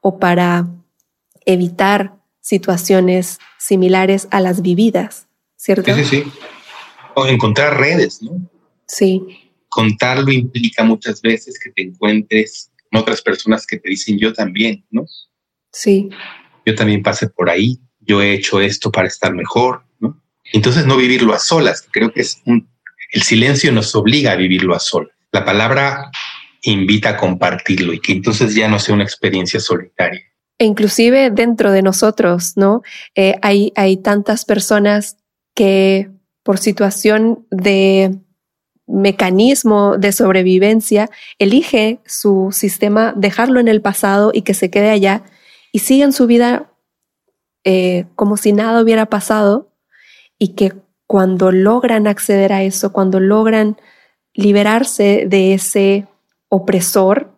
o 0.00 0.18
para 0.18 0.68
evitar 1.46 2.14
situaciones 2.40 3.38
similares 3.58 4.28
a 4.30 4.40
las 4.40 4.62
vividas, 4.62 5.28
¿cierto? 5.56 5.94
Sí, 5.94 6.04
sí, 6.04 6.22
sí. 6.22 6.32
O 7.14 7.26
encontrar 7.26 7.78
redes, 7.78 8.22
¿no? 8.22 8.48
Sí. 8.86 9.22
Contarlo 9.68 10.32
implica 10.32 10.84
muchas 10.84 11.20
veces 11.22 11.58
que 11.58 11.70
te 11.70 11.82
encuentres 11.82 12.70
con 12.90 13.00
otras 13.00 13.22
personas 13.22 13.66
que 13.66 13.78
te 13.78 13.90
dicen 13.90 14.18
yo 14.18 14.32
también, 14.32 14.84
¿no? 14.90 15.04
Sí. 15.72 16.10
Yo 16.66 16.74
también 16.74 17.02
pasé 17.02 17.28
por 17.28 17.48
ahí, 17.48 17.78
yo 18.00 18.20
he 18.20 18.34
hecho 18.34 18.60
esto 18.60 18.90
para 18.90 19.06
estar 19.06 19.32
mejor. 19.34 19.84
Entonces 20.52 20.86
no 20.86 20.96
vivirlo 20.96 21.34
a 21.34 21.38
solas, 21.38 21.86
creo 21.90 22.12
que 22.12 22.22
es 22.22 22.40
un, 22.46 22.68
el 23.12 23.22
silencio 23.22 23.72
nos 23.72 23.94
obliga 23.94 24.32
a 24.32 24.36
vivirlo 24.36 24.74
a 24.74 24.80
solas. 24.80 25.12
La 25.32 25.44
palabra 25.44 26.10
invita 26.62 27.10
a 27.10 27.16
compartirlo 27.16 27.92
y 27.92 28.00
que 28.00 28.12
entonces 28.12 28.54
ya 28.54 28.68
no 28.68 28.78
sea 28.78 28.94
una 28.94 29.04
experiencia 29.04 29.60
solitaria. 29.60 30.20
E 30.58 30.64
inclusive 30.64 31.30
dentro 31.30 31.72
de 31.72 31.82
nosotros, 31.82 32.52
¿no? 32.56 32.82
Eh, 33.14 33.34
hay, 33.40 33.72
hay 33.76 33.96
tantas 33.96 34.44
personas 34.44 35.16
que 35.54 36.10
por 36.42 36.58
situación 36.58 37.46
de 37.50 38.18
mecanismo 38.86 39.96
de 39.96 40.12
sobrevivencia, 40.12 41.10
elige 41.38 42.00
su 42.06 42.50
sistema, 42.52 43.14
dejarlo 43.16 43.60
en 43.60 43.68
el 43.68 43.80
pasado 43.80 44.32
y 44.34 44.42
que 44.42 44.54
se 44.54 44.70
quede 44.70 44.90
allá 44.90 45.22
y 45.72 45.80
siguen 45.80 46.12
su 46.12 46.26
vida 46.26 46.72
eh, 47.64 48.06
como 48.16 48.36
si 48.36 48.52
nada 48.52 48.82
hubiera 48.82 49.06
pasado 49.06 49.69
y 50.40 50.54
que 50.54 50.72
cuando 51.06 51.52
logran 51.52 52.08
acceder 52.08 52.52
a 52.52 52.64
eso, 52.64 52.92
cuando 52.92 53.20
logran 53.20 53.76
liberarse 54.32 55.26
de 55.28 55.54
ese 55.54 56.08
opresor, 56.48 57.30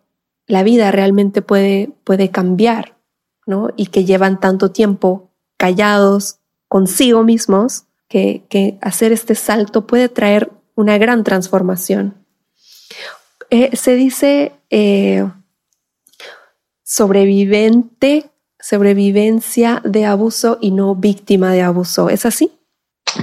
la 0.47 0.63
vida 0.63 0.89
realmente 0.91 1.41
puede, 1.41 1.91
puede 2.03 2.31
cambiar, 2.31 2.97
¿no? 3.45 3.69
Y 3.75 3.87
que 3.87 4.05
llevan 4.05 4.39
tanto 4.39 4.71
tiempo 4.71 5.29
callados 5.57 6.39
consigo 6.67 7.23
mismos, 7.23 7.83
que, 8.07 8.45
que 8.47 8.77
hacer 8.81 9.11
este 9.11 9.35
salto 9.35 9.85
puede 9.85 10.07
traer 10.07 10.49
una 10.75 10.97
gran 10.97 11.23
transformación. 11.23 12.15
Eh, 13.49 13.75
se 13.75 13.95
dice 13.95 14.53
eh, 14.69 15.29
sobrevivente, 16.83 18.29
sobrevivencia 18.59 19.81
de 19.83 20.05
abuso 20.05 20.57
y 20.61 20.71
no 20.71 20.95
víctima 20.95 21.51
de 21.51 21.63
abuso. 21.63 22.09
¿Es 22.09 22.25
así? 22.25 22.51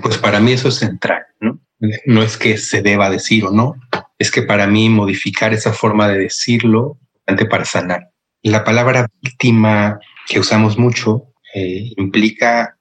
Pues 0.02 0.18
para 0.18 0.40
mí 0.40 0.52
eso 0.52 0.68
es 0.68 0.76
central, 0.76 1.22
¿no? 1.40 1.60
No 2.06 2.22
es 2.22 2.36
que 2.36 2.58
se 2.58 2.82
deba 2.82 3.10
decir 3.10 3.44
o 3.44 3.50
no, 3.50 3.74
es 4.18 4.30
que 4.30 4.42
para 4.42 4.66
mí 4.66 4.88
modificar 4.88 5.54
esa 5.54 5.72
forma 5.72 6.08
de 6.08 6.18
decirlo 6.18 6.98
es 7.26 7.46
para 7.46 7.64
sanar. 7.64 8.10
La 8.42 8.64
palabra 8.64 9.08
víctima 9.22 9.98
que 10.26 10.40
usamos 10.40 10.78
mucho 10.78 11.32
eh, 11.54 11.92
implica 11.96 12.76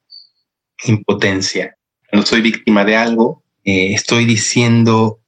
impotencia. 0.86 1.76
Cuando 2.10 2.26
soy 2.26 2.42
víctima 2.42 2.86
de 2.86 2.96
algo, 2.96 3.44
eh, 3.64 3.94
estoy 3.94 4.26
diciendo 4.26 5.20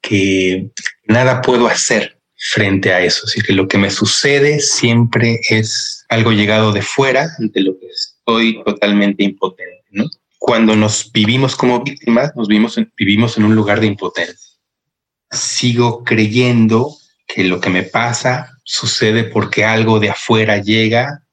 que 0.00 0.70
nada 1.04 1.42
puedo 1.42 1.66
hacer 1.66 2.18
frente 2.36 2.92
a 2.92 3.00
eso. 3.00 3.22
Así 3.26 3.40
que 3.40 3.52
lo 3.52 3.68
que 3.68 3.78
me 3.78 3.90
sucede 3.90 4.60
siempre 4.60 5.40
es 5.48 6.04
algo 6.08 6.32
llegado 6.32 6.72
de 6.72 6.82
fuera, 6.82 7.28
ante 7.38 7.60
lo 7.60 7.78
que 7.78 7.86
estoy 7.86 8.62
totalmente 8.64 9.24
impotente. 9.24 9.84
¿no? 9.90 10.04
Cuando 10.44 10.74
nos 10.76 11.10
vivimos 11.12 11.56
como 11.56 11.82
víctimas, 11.82 12.32
nos 12.36 12.48
vivimos 12.48 12.78
vivimos 12.96 13.36
en 13.36 13.44
un 13.44 13.54
lugar 13.54 13.80
de 13.80 13.86
impotencia 13.86 14.52
sigo 15.32 16.04
creyendo 16.04 16.94
que 17.26 17.44
lo 17.44 17.60
que 17.60 17.70
me 17.70 17.82
pasa 17.82 18.58
sucede 18.64 19.24
porque 19.24 19.64
algo 19.64 19.98
de 19.98 20.10
afuera 20.10 20.58
llega 20.58 21.24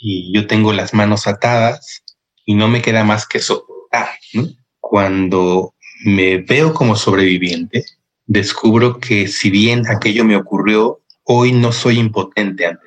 y 0.00 0.32
yo 0.32 0.46
tengo 0.46 0.72
las 0.72 0.94
manos 0.94 1.26
atadas 1.26 2.04
y 2.44 2.54
no 2.54 2.68
me 2.68 2.82
queda 2.82 3.04
más 3.04 3.26
que 3.26 3.40
soportar. 3.40 4.10
Cuando 4.78 5.74
me 6.04 6.38
veo 6.38 6.72
como 6.72 6.94
sobreviviente, 6.94 7.84
descubro 8.26 9.00
que 9.00 9.26
si 9.26 9.50
bien 9.50 9.86
aquello 9.88 10.24
me 10.24 10.36
ocurrió, 10.36 11.00
hoy 11.24 11.52
no 11.52 11.72
soy 11.72 11.98
impotente 11.98 12.66
ante 12.66 12.82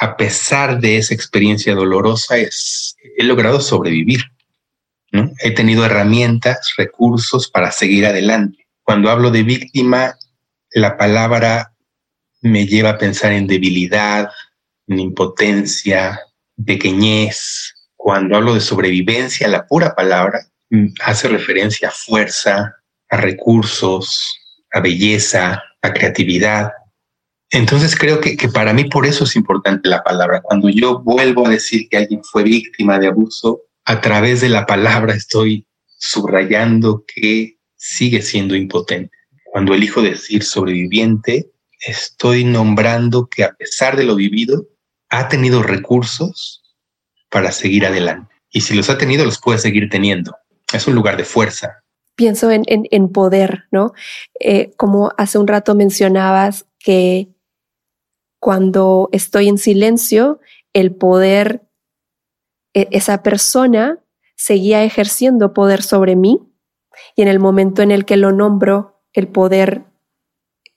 A 0.00 0.16
pesar 0.16 0.80
de 0.80 0.98
esa 0.98 1.14
experiencia 1.14 1.74
dolorosa, 1.74 2.36
es, 2.36 2.96
he 3.16 3.24
logrado 3.24 3.60
sobrevivir. 3.60 4.20
He 5.40 5.52
tenido 5.52 5.84
herramientas, 5.84 6.74
recursos 6.76 7.48
para 7.48 7.70
seguir 7.70 8.06
adelante 8.06 8.64
cuando 8.84 9.10
hablo 9.10 9.30
de 9.30 9.42
víctima, 9.42 10.14
la 10.72 10.96
palabra 10.96 11.72
me 12.42 12.66
lleva 12.66 12.90
a 12.90 12.98
pensar 12.98 13.32
en 13.32 13.46
debilidad, 13.46 14.28
en 14.86 15.00
impotencia, 15.00 16.20
pequeñez. 16.64 17.74
Cuando 17.96 18.36
hablo 18.36 18.52
de 18.52 18.60
sobrevivencia, 18.60 19.48
la 19.48 19.66
pura 19.66 19.94
palabra 19.94 20.46
mm, 20.68 20.88
hace 21.02 21.28
referencia 21.28 21.88
a 21.88 21.92
fuerza, 21.92 22.76
a 23.08 23.16
recursos, 23.16 24.38
a 24.70 24.80
belleza, 24.80 25.62
a 25.80 25.92
creatividad. 25.92 26.70
Entonces 27.50 27.96
creo 27.96 28.20
que, 28.20 28.36
que, 28.36 28.48
para 28.48 28.74
mí 28.74 28.84
por 28.84 29.06
eso 29.06 29.24
es 29.24 29.34
importante 29.34 29.88
la 29.88 30.02
palabra. 30.02 30.42
Cuando 30.42 30.68
yo 30.68 30.98
vuelvo 30.98 31.46
a 31.46 31.50
decir 31.50 31.88
que 31.88 31.96
alguien 31.96 32.22
fue 32.22 32.42
víctima 32.42 32.98
de 32.98 33.06
abuso, 33.06 33.62
a 33.84 34.00
través 34.00 34.40
de 34.40 34.48
la 34.48 34.66
palabra 34.66 35.14
estoy 35.14 35.66
subrayando 35.98 37.04
que 37.06 37.58
sigue 37.76 38.22
siendo 38.22 38.54
impotente. 38.54 39.16
Cuando 39.44 39.74
elijo 39.74 40.02
decir 40.02 40.42
sobreviviente, 40.42 41.50
estoy 41.86 42.44
nombrando 42.44 43.28
que 43.28 43.44
a 43.44 43.52
pesar 43.52 43.96
de 43.96 44.04
lo 44.04 44.16
vivido, 44.16 44.66
ha 45.10 45.28
tenido 45.28 45.62
recursos 45.62 46.62
para 47.30 47.52
seguir 47.52 47.86
adelante. 47.86 48.34
Y 48.50 48.62
si 48.62 48.74
los 48.74 48.88
ha 48.90 48.98
tenido, 48.98 49.24
los 49.24 49.40
puede 49.40 49.58
seguir 49.58 49.88
teniendo. 49.88 50.36
Es 50.72 50.86
un 50.86 50.94
lugar 50.94 51.16
de 51.16 51.24
fuerza. 51.24 51.84
Pienso 52.16 52.50
en, 52.50 52.64
en, 52.66 53.08
poder, 53.10 53.64
¿no? 53.72 53.92
Eh, 54.38 54.72
como 54.76 55.12
hace 55.18 55.38
un 55.38 55.48
rato 55.48 55.74
mencionabas 55.74 56.64
que 56.78 57.28
cuando 58.38 59.08
estoy 59.12 59.48
en 59.48 59.58
silencio, 59.58 60.40
el 60.72 60.94
poder, 60.94 61.62
esa 62.74 63.22
persona 63.22 63.98
seguía 64.36 64.84
ejerciendo 64.84 65.54
poder 65.54 65.82
sobre 65.82 66.16
mí 66.16 66.40
y 67.16 67.22
en 67.22 67.28
el 67.28 67.38
momento 67.38 67.82
en 67.82 67.90
el 67.90 68.04
que 68.04 68.16
lo 68.16 68.32
nombro, 68.32 69.00
el 69.12 69.28
poder 69.28 69.84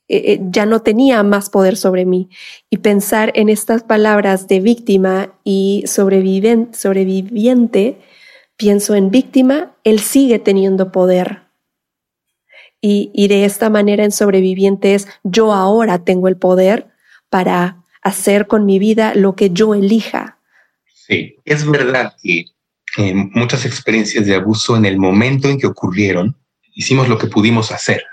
eh, 0.08 0.34
eh, 0.34 0.40
ya 0.50 0.66
no 0.66 0.82
tenía 0.82 1.24
más 1.24 1.50
poder 1.50 1.76
sobre 1.76 2.06
mí. 2.06 2.30
Y 2.70 2.78
pensar 2.78 3.32
en 3.36 3.50
estas 3.50 3.84
palabras 3.84 4.48
de 4.48 4.60
víctima 4.60 5.34
y 5.44 5.84
sobreviviente, 5.86 7.98
pienso 8.56 8.96
en 8.96 9.12
víctima, 9.12 9.76
él 9.84 10.00
sigue 10.00 10.40
teniendo 10.40 10.92
poder. 10.92 11.42
Y, 12.80 13.12
y 13.14 13.28
de 13.28 13.46
esta 13.46 13.70
manera 13.70 14.04
en 14.04 14.12
sobreviviente 14.12 14.94
es 14.94 15.08
yo 15.24 15.52
ahora 15.52 16.04
tengo 16.04 16.28
el 16.28 16.38
poder 16.38 16.88
para 17.30 17.84
hacer 18.02 18.48
con 18.48 18.66
mi 18.66 18.80
vida 18.80 19.14
lo 19.16 19.36
que 19.36 19.50
yo 19.50 19.74
elija. 19.74 20.37
Sí, 21.08 21.36
es 21.46 21.66
verdad 21.66 22.14
que 22.22 22.46
muchas 23.34 23.66
experiencias 23.66 24.26
de 24.26 24.36
abuso 24.36 24.76
en 24.76 24.86
el 24.86 24.98
momento 24.98 25.48
en 25.48 25.60
que 25.60 25.68
ocurrieron, 25.68 26.36
hicimos 26.74 27.08
lo 27.08 27.18
que 27.18 27.28
pudimos 27.28 27.72
hacer. 27.72 28.04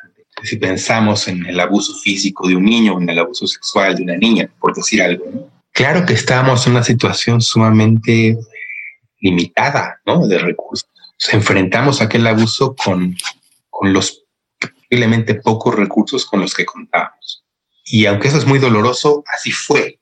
Si 0.42 0.56
pensamos 0.56 1.26
en 1.28 1.46
el 1.46 1.58
abuso 1.58 1.94
físico 2.00 2.46
de 2.46 2.56
un 2.56 2.64
niño, 2.64 3.00
en 3.00 3.08
el 3.08 3.18
abuso 3.18 3.46
sexual 3.46 3.96
de 3.96 4.02
una 4.02 4.16
niña, 4.16 4.50
por 4.60 4.74
decir 4.74 5.02
algo, 5.02 5.50
claro 5.72 6.04
que 6.04 6.12
estábamos 6.12 6.66
en 6.66 6.72
una 6.72 6.82
situación 6.82 7.40
sumamente 7.40 8.36
limitada 9.20 10.00
¿no? 10.04 10.26
de 10.26 10.38
recursos. 10.38 10.88
enfrentamos 11.32 12.00
aquel 12.00 12.26
abuso 12.26 12.74
con, 12.76 13.16
con 13.70 13.92
los 13.92 14.24
posiblemente 14.58 15.34
pocos 15.34 15.74
recursos 15.74 16.26
con 16.26 16.40
los 16.40 16.52
que 16.52 16.66
contábamos. 16.66 17.44
Y 17.86 18.06
aunque 18.06 18.28
eso 18.28 18.38
es 18.38 18.46
muy 18.46 18.58
doloroso, 18.58 19.24
así 19.26 19.50
fue. 19.50 19.98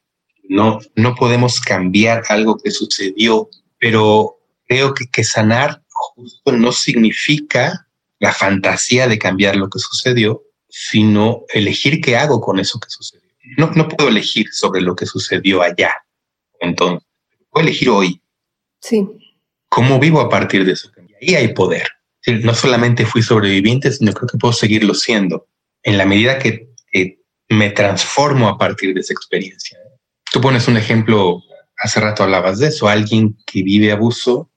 No, 0.53 0.81
no 0.97 1.15
podemos 1.15 1.61
cambiar 1.63 2.25
algo 2.29 2.59
que 2.59 2.71
sucedió, 2.71 3.49
pero 3.79 4.39
creo 4.67 4.93
que, 4.93 5.07
que 5.07 5.25
sanar 5.25 5.83
justo 5.89 6.53
no 6.53 6.73
significa 6.73 7.89
la 8.19 8.35
fantasía 8.35 9.09
de 9.09 9.19
cambiar 9.19 9.57
lo 9.57 9.71
que 9.71 9.79
sucedió, 9.79 10.43
sino 10.69 11.45
elegir 11.55 12.03
qué 12.03 12.19
hago 12.19 12.43
con 12.43 12.61
eso 12.61 12.79
que 12.79 12.91
sucedió. 12.91 13.31
No, 13.57 13.71
no 13.71 13.89
puedo 13.89 14.11
elegir 14.11 14.53
sobre 14.53 14.83
lo 14.83 14.95
que 14.95 15.07
sucedió 15.07 15.63
allá. 15.63 16.05
Entonces, 16.61 17.09
puedo 17.49 17.67
elegir 17.67 17.89
hoy. 17.89 18.21
Sí. 18.83 19.09
¿Cómo 19.71 19.99
vivo 19.99 20.21
a 20.21 20.29
partir 20.29 20.67
de 20.67 20.73
eso? 20.73 20.91
Y 21.19 21.35
ahí 21.35 21.47
hay 21.47 21.55
poder. 21.55 21.89
No 22.27 22.55
solamente 22.55 23.07
fui 23.07 23.23
sobreviviente, 23.23 23.91
sino 23.91 24.13
creo 24.13 24.29
que 24.29 24.37
puedo 24.37 24.53
seguirlo 24.53 24.93
siendo 24.93 25.47
en 25.83 25.97
la 25.97 26.05
medida 26.05 26.39
que, 26.39 26.69
que 26.91 27.21
me 27.49 27.71
transformo 27.71 28.49
a 28.49 28.59
partir 28.59 28.93
de 28.93 29.01
esa 29.01 29.15
experiencia. 29.15 29.79
Tú 30.33 30.41
pones 30.41 30.67
un 30.67 30.77
ejemplo, 30.77 31.43
hace 31.77 32.01
rato 32.01 32.23
hablabas 32.23 32.59
de 32.59 32.69
eso, 32.69 32.89
alguien 32.89 33.37
que 33.47 33.63
vive 33.63 33.93
abuso 33.93 34.51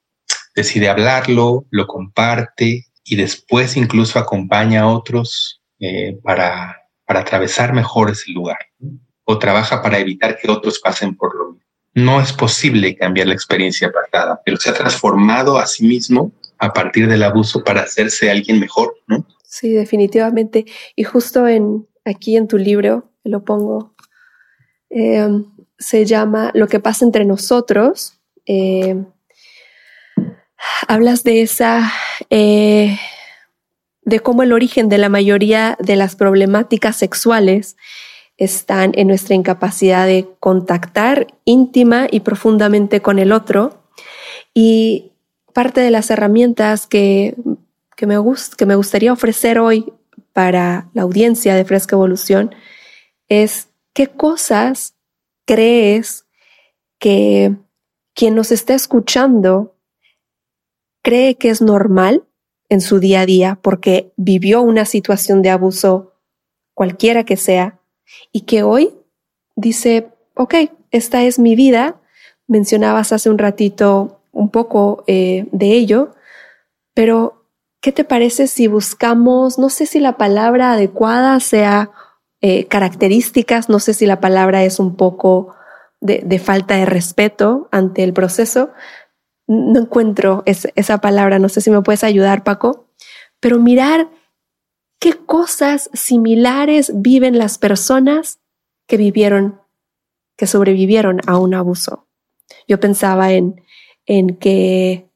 decide 0.56 0.88
hablarlo, 0.88 1.66
lo 1.70 1.86
comparte 1.86 2.86
y 3.04 3.16
después 3.16 3.76
incluso 3.76 4.18
acompaña 4.18 4.84
a 4.84 4.88
otros 4.88 5.62
eh, 5.80 6.18
para, 6.24 6.78
para 7.06 7.20
atravesar 7.20 7.74
mejor 7.74 8.10
ese 8.10 8.32
lugar 8.32 8.58
o 9.26 9.38
trabaja 9.38 9.82
para 9.82 10.00
evitar 10.00 10.38
que 10.38 10.50
otros 10.50 10.80
pasen 10.80 11.16
por 11.16 11.36
lo 11.36 11.52
mismo. 11.52 11.66
No 11.94 12.22
es 12.22 12.32
posible 12.32 12.96
cambiar 12.96 13.28
la 13.28 13.34
experiencia 13.34 13.92
pasada, 13.92 14.42
pero 14.46 14.58
se 14.58 14.70
ha 14.70 14.74
transformado 14.74 15.58
a 15.58 15.66
sí 15.66 15.86
mismo 15.86 16.32
a 16.58 16.72
partir 16.72 17.08
del 17.08 17.24
abuso 17.24 17.64
para 17.64 17.82
hacerse 17.82 18.32
alguien 18.32 18.60
mejor, 18.60 18.96
¿no? 19.08 19.28
Sí, 19.44 19.72
definitivamente. 19.72 20.66
Y 20.96 21.04
justo 21.04 21.48
en 21.48 21.88
aquí 22.06 22.38
en 22.38 22.48
tu 22.48 22.58
libro, 22.58 23.12
lo 23.24 23.44
pongo, 23.44 23.96
eh, 24.90 25.28
se 25.78 26.06
llama 26.06 26.52
Lo 26.54 26.68
que 26.68 26.80
pasa 26.80 27.06
entre 27.06 27.26
nosotros. 27.26 28.20
Eh, 28.46 29.04
hablas 30.88 31.24
de 31.24 31.42
esa, 31.42 31.92
eh, 32.30 32.98
de 34.02 34.20
cómo 34.20 34.44
el 34.44 34.54
origen 34.54 34.90
de 34.90 34.98
la 34.98 35.10
mayoría 35.10 35.78
de 35.80 35.96
las 35.96 36.16
problemáticas 36.16 36.96
sexuales 36.96 37.76
están 38.38 38.92
en 38.96 39.08
nuestra 39.08 39.36
incapacidad 39.36 40.06
de 40.06 40.28
contactar 40.40 41.28
íntima 41.46 42.08
y 42.10 42.20
profundamente 42.22 43.02
con 43.02 43.20
el 43.20 43.32
otro. 43.32 43.82
Y 44.54 45.12
parte 45.54 45.82
de 45.82 45.92
las 45.92 46.10
herramientas 46.10 46.88
que, 46.88 47.36
que, 47.96 48.06
me, 48.06 48.16
que 48.58 48.66
me 48.66 48.76
gustaría 48.76 49.14
ofrecer 49.14 49.60
hoy 49.60 49.94
para 50.34 50.90
la 50.94 51.04
audiencia 51.04 51.56
de 51.56 51.64
Fresca 51.64 51.96
Evolución 51.96 52.54
es 53.30 53.70
qué 53.94 54.08
cosas 54.08 54.95
crees 55.46 56.26
que 57.00 57.56
quien 58.14 58.36
nos 58.36 58.52
está 58.52 58.74
escuchando 58.74 59.76
cree 61.04 61.36
que 61.36 61.50
es 61.50 61.62
normal 61.62 62.26
en 62.70 62.82
su 62.82 63.00
día 63.00 63.22
a 63.22 63.26
día 63.26 63.60
porque 63.62 64.12
vivió 64.18 64.62
una 64.62 64.86
situación 64.86 65.42
de 65.42 65.52
abuso 65.52 66.14
cualquiera 66.74 67.24
que 67.24 67.38
sea 67.38 67.80
y 68.32 68.42
que 68.42 68.64
hoy 68.64 68.94
dice, 69.56 70.10
ok, 70.36 70.56
esta 70.92 71.24
es 71.24 71.40
mi 71.40 71.56
vida. 71.56 72.02
Mencionabas 72.48 73.12
hace 73.12 73.30
un 73.30 73.38
ratito 73.38 74.22
un 74.32 74.50
poco 74.50 75.04
eh, 75.08 75.48
de 75.52 75.74
ello, 75.74 76.16
pero 76.94 77.46
¿qué 77.82 77.92
te 77.92 78.04
parece 78.04 78.48
si 78.48 78.68
buscamos, 78.68 79.58
no 79.58 79.70
sé 79.70 79.86
si 79.86 80.00
la 80.00 80.18
palabra 80.18 80.74
adecuada 80.74 81.40
sea 81.40 81.92
eh, 82.48 82.68
características, 82.68 83.70
no 83.70 83.80
sé 83.80 83.96
si 83.96 84.06
la 84.06 84.20
palabra 84.20 84.64
es 84.66 84.80
un 84.80 84.96
poco 84.96 85.56
de 86.00 86.38
falta 86.38 86.76
de 86.76 86.86
respeto 86.86 87.68
ante 87.72 88.04
el 88.04 88.14
proceso, 88.14 88.70
no 89.48 89.80
encuentro 89.80 90.44
esa 90.46 91.00
palabra, 91.00 91.40
no 91.40 91.50
sé 91.50 91.62
si 91.62 91.72
me 91.72 91.82
puedes 91.82 92.04
ayudar, 92.04 92.44
Paco, 92.44 92.86
pero 93.40 93.58
mirar 93.58 94.10
qué 95.00 95.14
cosas 95.14 95.90
similares 95.94 96.92
viven 96.94 97.40
las 97.40 97.58
personas 97.58 98.38
que 98.86 98.98
vivieron, 98.98 99.60
que 100.38 100.46
sobrevivieron 100.46 101.22
a 101.26 101.40
un 101.40 101.56
abuso. 101.56 102.06
Yo 102.68 102.80
pensaba 102.80 103.32
en, 103.32 103.60
en 104.06 104.36
que, 104.36 105.10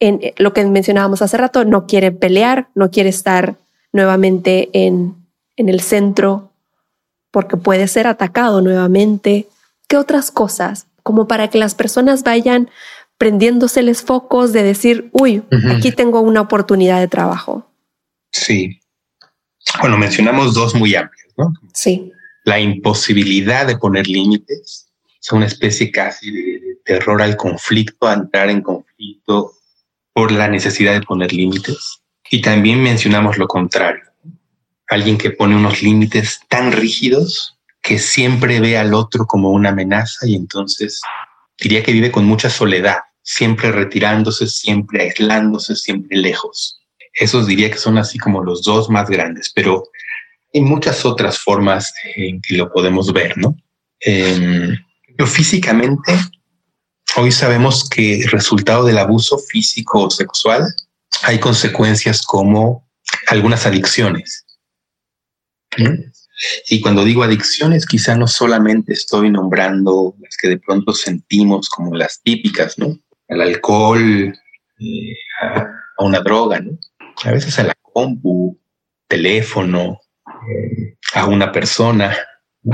en 0.00 0.20
lo 0.38 0.54
que 0.54 0.64
mencionábamos 0.64 1.20
hace 1.20 1.36
rato, 1.36 1.66
no 1.66 1.86
quiere 1.86 2.12
pelear, 2.12 2.70
no 2.74 2.90
quiere 2.90 3.10
estar 3.10 3.58
nuevamente 3.92 4.70
en, 4.72 5.25
en 5.56 5.68
el 5.68 5.80
centro 5.80 6.50
porque 7.30 7.56
puede 7.56 7.88
ser 7.88 8.06
atacado 8.06 8.62
nuevamente. 8.62 9.46
¿Qué 9.88 9.96
otras 9.96 10.30
cosas? 10.30 10.86
Como 11.02 11.28
para 11.28 11.48
que 11.48 11.58
las 11.58 11.74
personas 11.74 12.22
vayan 12.22 12.70
prendiéndoseles 13.18 14.02
focos 14.02 14.52
de 14.52 14.62
decir, 14.62 15.08
uy, 15.12 15.42
aquí 15.70 15.92
tengo 15.92 16.20
una 16.20 16.42
oportunidad 16.42 17.00
de 17.00 17.08
trabajo. 17.08 17.66
Sí. 18.30 18.80
Bueno, 19.80 19.98
mencionamos 19.98 20.54
dos 20.54 20.74
muy 20.74 20.94
amplios, 20.94 21.32
¿no? 21.36 21.52
Sí. 21.72 22.12
La 22.44 22.60
imposibilidad 22.60 23.66
de 23.66 23.76
poner 23.76 24.06
límites, 24.06 24.88
es 25.20 25.32
una 25.32 25.46
especie 25.46 25.90
casi 25.90 26.30
de, 26.30 26.78
terror 26.84 27.20
al 27.20 27.36
conflicto, 27.36 28.06
a 28.06 28.14
entrar 28.14 28.48
en 28.48 28.62
conflicto 28.62 29.52
por 30.12 30.30
la 30.30 30.48
necesidad 30.48 30.92
de 30.92 31.02
poner 31.02 31.32
límites. 31.32 32.00
Y 32.30 32.40
también 32.40 32.82
mencionamos 32.82 33.38
lo 33.38 33.48
contrario, 33.48 34.04
alguien 34.88 35.18
que 35.18 35.30
pone 35.30 35.56
unos 35.56 35.82
límites 35.82 36.40
tan 36.48 36.72
rígidos 36.72 37.56
que 37.82 37.98
siempre 37.98 38.60
ve 38.60 38.76
al 38.76 38.94
otro 38.94 39.26
como 39.26 39.50
una 39.50 39.70
amenaza 39.70 40.26
y 40.26 40.34
entonces 40.34 41.00
diría 41.58 41.82
que 41.82 41.92
vive 41.92 42.10
con 42.10 42.24
mucha 42.24 42.50
soledad, 42.50 42.98
siempre 43.22 43.72
retirándose, 43.72 44.46
siempre 44.48 45.02
aislándose, 45.02 45.76
siempre 45.76 46.16
lejos. 46.16 46.80
Esos 47.12 47.46
diría 47.46 47.70
que 47.70 47.78
son 47.78 47.98
así 47.98 48.18
como 48.18 48.42
los 48.42 48.62
dos 48.62 48.90
más 48.90 49.08
grandes, 49.08 49.50
pero 49.54 49.84
hay 50.52 50.60
muchas 50.60 51.04
otras 51.04 51.38
formas 51.38 51.92
en 52.14 52.40
que 52.40 52.56
lo 52.56 52.72
podemos 52.72 53.12
ver, 53.12 53.36
¿no? 53.38 53.56
Eh, 54.00 54.76
pero 55.16 55.26
físicamente, 55.26 56.12
hoy 57.16 57.32
sabemos 57.32 57.88
que 57.88 58.26
resultado 58.30 58.84
del 58.84 58.98
abuso 58.98 59.38
físico 59.38 60.04
o 60.04 60.10
sexual 60.10 60.64
hay 61.22 61.38
consecuencias 61.38 62.22
como 62.22 62.86
algunas 63.28 63.66
adicciones. 63.66 64.45
Y 66.68 66.80
cuando 66.80 67.04
digo 67.04 67.22
adicciones, 67.22 67.86
quizá 67.86 68.16
no 68.16 68.26
solamente 68.26 68.92
estoy 68.92 69.30
nombrando 69.30 70.14
las 70.20 70.36
que 70.36 70.48
de 70.48 70.58
pronto 70.58 70.92
sentimos 70.92 71.68
como 71.68 71.94
las 71.94 72.20
típicas, 72.22 72.78
¿no? 72.78 72.98
Al 73.28 73.40
alcohol, 73.40 74.34
eh, 74.78 75.14
a, 75.42 75.68
una 75.98 76.20
droga, 76.20 76.60
¿no? 76.60 76.78
A 77.24 77.30
veces 77.30 77.58
a 77.58 77.64
la 77.64 77.74
compu, 77.80 78.58
teléfono, 79.08 80.00
eh, 80.26 80.96
a 81.14 81.26
una 81.26 81.52
persona. 81.52 82.14
O 82.64 82.72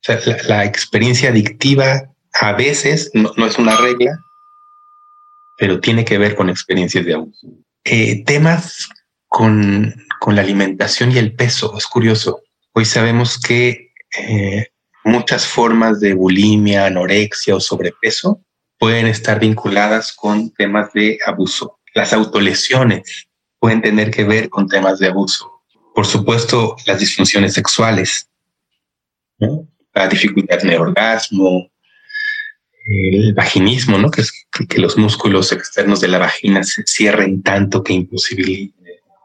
sea, 0.00 0.18
la, 0.48 0.64
experiencia 0.64 1.28
adictiva 1.28 2.10
a 2.40 2.52
veces 2.52 3.10
no, 3.12 3.30
es 3.44 3.58
una 3.58 3.76
regla, 3.76 4.18
pero 5.58 5.80
tiene 5.80 6.04
que 6.04 6.16
ver 6.16 6.34
con 6.34 6.48
experiencias 6.48 7.04
de 7.04 7.14
abuso. 7.14 7.48
Eh, 7.84 8.24
temas 8.24 8.88
con 9.28 9.94
con 10.18 10.36
la 10.36 10.42
alimentación 10.42 11.12
y 11.12 11.18
el 11.18 11.34
peso. 11.34 11.74
Es 11.76 11.86
curioso. 11.86 12.42
Hoy 12.72 12.84
sabemos 12.84 13.38
que 13.38 13.92
eh, 14.16 14.66
muchas 15.04 15.46
formas 15.46 16.00
de 16.00 16.14
bulimia, 16.14 16.86
anorexia 16.86 17.56
o 17.56 17.60
sobrepeso 17.60 18.42
pueden 18.78 19.06
estar 19.06 19.40
vinculadas 19.40 20.12
con 20.12 20.50
temas 20.50 20.92
de 20.92 21.18
abuso. 21.26 21.78
Las 21.94 22.12
autolesiones 22.12 23.28
pueden 23.58 23.82
tener 23.82 24.10
que 24.10 24.24
ver 24.24 24.48
con 24.48 24.68
temas 24.68 24.98
de 24.98 25.08
abuso. 25.08 25.62
Por 25.94 26.06
supuesto, 26.06 26.76
las 26.86 27.00
disfunciones 27.00 27.54
sexuales, 27.54 28.28
la 29.94 30.08
dificultad 30.08 30.60
en 30.62 30.70
el 30.70 30.80
orgasmo, 30.80 31.70
el 32.86 33.34
vaginismo, 33.34 33.98
¿no? 33.98 34.10
que 34.10 34.20
es 34.20 34.46
que 34.68 34.78
los 34.78 34.96
músculos 34.96 35.50
externos 35.52 36.00
de 36.00 36.08
la 36.08 36.18
vagina 36.18 36.62
se 36.62 36.84
cierren 36.86 37.42
tanto 37.42 37.82
que 37.82 37.94
imposibiliten 37.94 38.74
el 38.77 38.77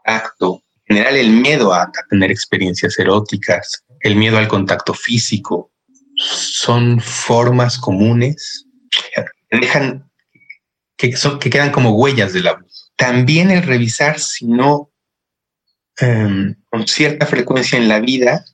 contacto, 0.04 0.62
en 0.86 0.96
general 0.96 1.16
el 1.16 1.30
miedo 1.30 1.72
a, 1.72 1.90
tener 2.10 2.30
experiencias 2.30 2.98
eróticas, 2.98 3.84
el 4.00 4.16
miedo 4.16 4.38
al 4.38 4.48
contacto 4.48 4.94
físico, 4.94 5.72
son 6.16 7.00
formas 7.00 7.78
comunes 7.78 8.66
que 8.90 9.58
dejan 9.58 10.08
que, 10.96 11.16
son, 11.16 11.38
que 11.38 11.50
quedan 11.50 11.72
como 11.72 11.90
huellas 11.90 12.32
del 12.32 12.46
abuso. 12.46 12.86
También 12.96 13.50
el 13.50 13.62
revisar 13.64 14.20
si 14.20 14.46
no 14.46 14.92
em, 15.98 16.54
con 16.70 16.86
cierta 16.86 17.26
frecuencia 17.26 17.76
en 17.76 17.88
la 17.88 17.98
vida 17.98 18.44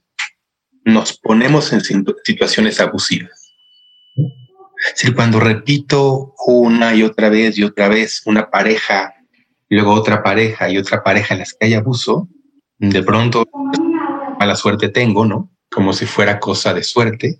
nos 0.84 1.18
ponemos 1.18 1.72
en 1.74 1.82
situaciones 2.24 2.80
abusivas. 2.80 3.52
Es 4.16 4.94
decir, 4.94 5.14
cuando 5.14 5.38
repito 5.38 6.34
una 6.46 6.94
y 6.94 7.02
otra 7.02 7.28
vez 7.28 7.58
y 7.58 7.64
otra 7.64 7.88
vez 7.88 8.22
una 8.24 8.48
pareja, 8.48 9.19
luego 9.70 9.92
otra 9.92 10.22
pareja 10.22 10.68
y 10.68 10.78
otra 10.78 11.02
pareja 11.02 11.34
en 11.34 11.40
las 11.40 11.54
que 11.54 11.66
hay 11.66 11.74
abuso, 11.74 12.28
de 12.78 13.02
pronto 13.02 13.44
mala 14.38 14.56
suerte 14.56 14.88
tengo, 14.88 15.24
¿no? 15.24 15.50
Como 15.70 15.92
si 15.92 16.06
fuera 16.06 16.40
cosa 16.40 16.74
de 16.74 16.82
suerte. 16.82 17.38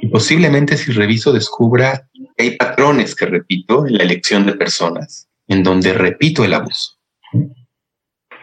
Y 0.00 0.08
posiblemente 0.08 0.76
si 0.76 0.92
reviso 0.92 1.32
descubra 1.32 2.08
que 2.36 2.44
hay 2.44 2.56
patrones 2.56 3.14
que 3.14 3.26
repito 3.26 3.86
en 3.86 3.96
la 3.96 4.04
elección 4.04 4.46
de 4.46 4.54
personas, 4.54 5.28
en 5.48 5.62
donde 5.62 5.92
repito 5.92 6.44
el 6.44 6.54
abuso. 6.54 6.98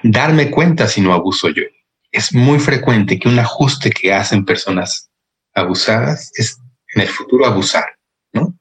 Darme 0.04 0.50
cuenta 0.50 0.88
si 0.88 1.02
no 1.02 1.14
abuso 1.14 1.50
yo. 1.50 1.64
Es 2.12 2.34
muy 2.34 2.60
frecuente 2.60 3.20
que 3.20 3.30
un 3.30 3.38
ajuste 3.38 3.92
que 3.92 4.14
hacen 4.14 4.46
personas 4.46 5.10
abusadas 5.54 6.32
es 6.36 6.60
en 6.96 7.02
el 7.02 7.08
futuro 7.08 7.46
abusar, 7.46 7.86
¿no? 8.34 8.58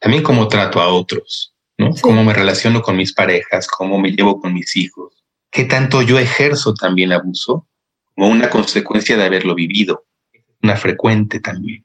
También 0.00 0.22
cómo 0.22 0.48
trato 0.48 0.80
a 0.80 0.88
otros, 0.88 1.54
¿no? 1.80 1.94
Cómo 2.02 2.22
me 2.22 2.34
relaciono 2.34 2.82
con 2.82 2.96
mis 2.96 3.14
parejas, 3.14 3.66
cómo 3.66 3.98
me 3.98 4.10
llevo 4.10 4.38
con 4.38 4.52
mis 4.52 4.76
hijos, 4.76 5.24
qué 5.50 5.64
tanto 5.64 6.02
yo 6.02 6.18
ejerzo 6.18 6.74
también 6.74 7.10
abuso 7.12 7.66
como 8.14 8.28
una 8.28 8.50
consecuencia 8.50 9.16
de 9.16 9.24
haberlo 9.24 9.54
vivido, 9.54 10.04
una 10.62 10.76
frecuente 10.76 11.40
también. 11.40 11.84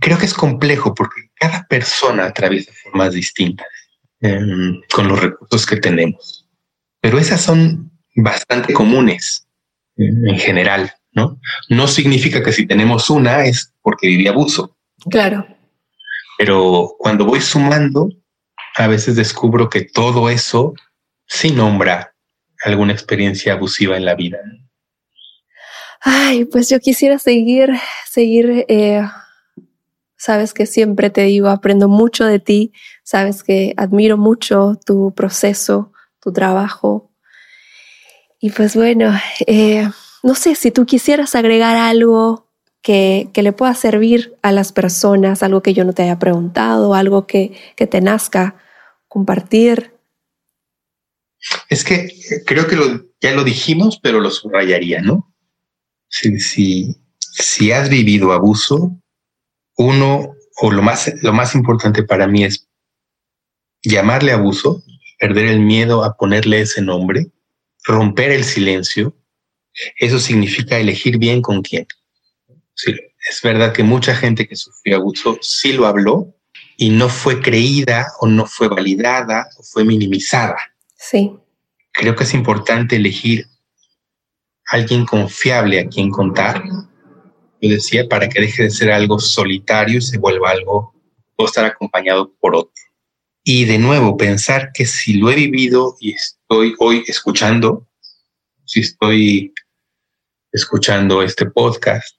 Creo 0.00 0.18
que 0.18 0.24
es 0.24 0.32
complejo 0.32 0.94
porque 0.94 1.28
cada 1.34 1.66
persona 1.66 2.24
atraviesa 2.24 2.72
formas 2.82 3.12
distintas 3.12 3.66
em, 4.22 4.80
con 4.90 5.08
los 5.08 5.20
recursos 5.20 5.66
que 5.66 5.76
tenemos, 5.76 6.48
pero 7.02 7.18
esas 7.18 7.42
son 7.42 7.92
bastante 8.16 8.72
comunes 8.72 9.46
en 9.96 10.38
general, 10.38 10.90
¿no? 11.12 11.38
No 11.68 11.86
significa 11.86 12.42
que 12.42 12.52
si 12.52 12.66
tenemos 12.66 13.10
una 13.10 13.44
es 13.44 13.74
porque 13.82 14.06
viví 14.06 14.26
abuso. 14.26 14.74
Claro. 15.10 15.46
Pero 16.38 16.94
cuando 16.98 17.24
voy 17.26 17.40
sumando, 17.40 18.08
a 18.78 18.86
veces 18.86 19.16
descubro 19.16 19.68
que 19.68 19.82
todo 19.82 20.30
eso 20.30 20.72
sí 21.26 21.50
nombra 21.50 22.14
alguna 22.64 22.92
experiencia 22.92 23.54
abusiva 23.54 23.96
en 23.96 24.04
la 24.04 24.14
vida. 24.14 24.38
Ay, 26.00 26.44
pues 26.44 26.70
yo 26.70 26.78
quisiera 26.78 27.18
seguir, 27.18 27.72
seguir, 28.08 28.64
eh, 28.68 29.02
sabes 30.16 30.54
que 30.54 30.64
siempre 30.64 31.10
te 31.10 31.22
digo, 31.22 31.48
aprendo 31.48 31.88
mucho 31.88 32.24
de 32.24 32.38
ti, 32.38 32.72
sabes 33.02 33.42
que 33.42 33.74
admiro 33.76 34.16
mucho 34.16 34.78
tu 34.86 35.12
proceso, 35.12 35.92
tu 36.20 36.32
trabajo. 36.32 37.10
Y 38.38 38.50
pues 38.50 38.76
bueno, 38.76 39.12
eh, 39.48 39.88
no 40.22 40.36
sé 40.36 40.54
si 40.54 40.70
tú 40.70 40.86
quisieras 40.86 41.34
agregar 41.34 41.76
algo 41.76 42.46
que, 42.80 43.28
que, 43.34 43.42
le 43.42 43.52
pueda 43.52 43.74
servir 43.74 44.36
a 44.42 44.52
las 44.52 44.70
personas, 44.70 45.42
algo 45.42 45.62
que 45.62 45.74
yo 45.74 45.84
no 45.84 45.92
te 45.92 46.04
haya 46.04 46.20
preguntado, 46.20 46.94
algo 46.94 47.26
que, 47.26 47.58
que 47.74 47.88
te 47.88 48.00
nazca 48.00 48.54
compartir. 49.08 49.94
Es 51.68 51.84
que 51.84 52.12
creo 52.46 52.66
que 52.66 52.76
ya 53.20 53.32
lo 53.32 53.44
dijimos, 53.44 53.98
pero 54.02 54.20
lo 54.20 54.30
subrayaría, 54.30 55.00
¿no? 55.00 55.34
Si, 56.08 56.38
si, 56.38 56.96
si 57.18 57.72
has 57.72 57.88
vivido 57.88 58.32
abuso, 58.32 59.00
uno, 59.76 60.34
o 60.60 60.70
lo 60.70 60.82
más, 60.82 61.12
lo 61.22 61.32
más 61.32 61.54
importante 61.54 62.02
para 62.02 62.26
mí 62.26 62.44
es 62.44 62.68
llamarle 63.82 64.32
abuso, 64.32 64.82
perder 65.18 65.46
el 65.46 65.60
miedo 65.60 66.04
a 66.04 66.16
ponerle 66.16 66.60
ese 66.60 66.82
nombre, 66.82 67.30
romper 67.84 68.32
el 68.32 68.44
silencio. 68.44 69.16
Eso 69.96 70.18
significa 70.18 70.78
elegir 70.78 71.18
bien 71.18 71.40
con 71.42 71.62
quién. 71.62 71.86
es 73.28 73.42
verdad 73.42 73.72
que 73.72 73.82
mucha 73.82 74.14
gente 74.14 74.48
que 74.48 74.56
sufrió 74.56 74.96
abuso 74.96 75.38
sí 75.40 75.72
lo 75.72 75.86
habló 75.86 76.37
y 76.80 76.90
no 76.90 77.08
fue 77.08 77.42
creída 77.42 78.06
o 78.20 78.28
no 78.28 78.46
fue 78.46 78.68
validada 78.68 79.48
o 79.58 79.64
fue 79.64 79.84
minimizada. 79.84 80.56
Sí. 80.94 81.36
Creo 81.90 82.14
que 82.14 82.22
es 82.22 82.32
importante 82.34 82.94
elegir 82.94 83.46
alguien 84.68 85.04
confiable 85.04 85.80
a 85.80 85.88
quien 85.88 86.08
contar. 86.08 86.62
Yo 87.60 87.70
decía, 87.70 88.08
para 88.08 88.28
que 88.28 88.40
deje 88.40 88.62
de 88.62 88.70
ser 88.70 88.92
algo 88.92 89.18
solitario 89.18 89.98
y 89.98 90.02
se 90.02 90.18
vuelva 90.18 90.50
algo, 90.50 90.94
o 91.34 91.44
estar 91.44 91.64
acompañado 91.64 92.32
por 92.38 92.54
otro. 92.54 92.72
Y 93.42 93.64
de 93.64 93.78
nuevo, 93.78 94.16
pensar 94.16 94.70
que 94.72 94.86
si 94.86 95.14
lo 95.14 95.30
he 95.30 95.34
vivido 95.34 95.96
y 95.98 96.12
estoy 96.12 96.76
hoy 96.78 97.02
escuchando, 97.08 97.88
si 98.64 98.80
estoy 98.80 99.52
escuchando 100.52 101.22
este 101.22 101.46
podcast, 101.46 102.16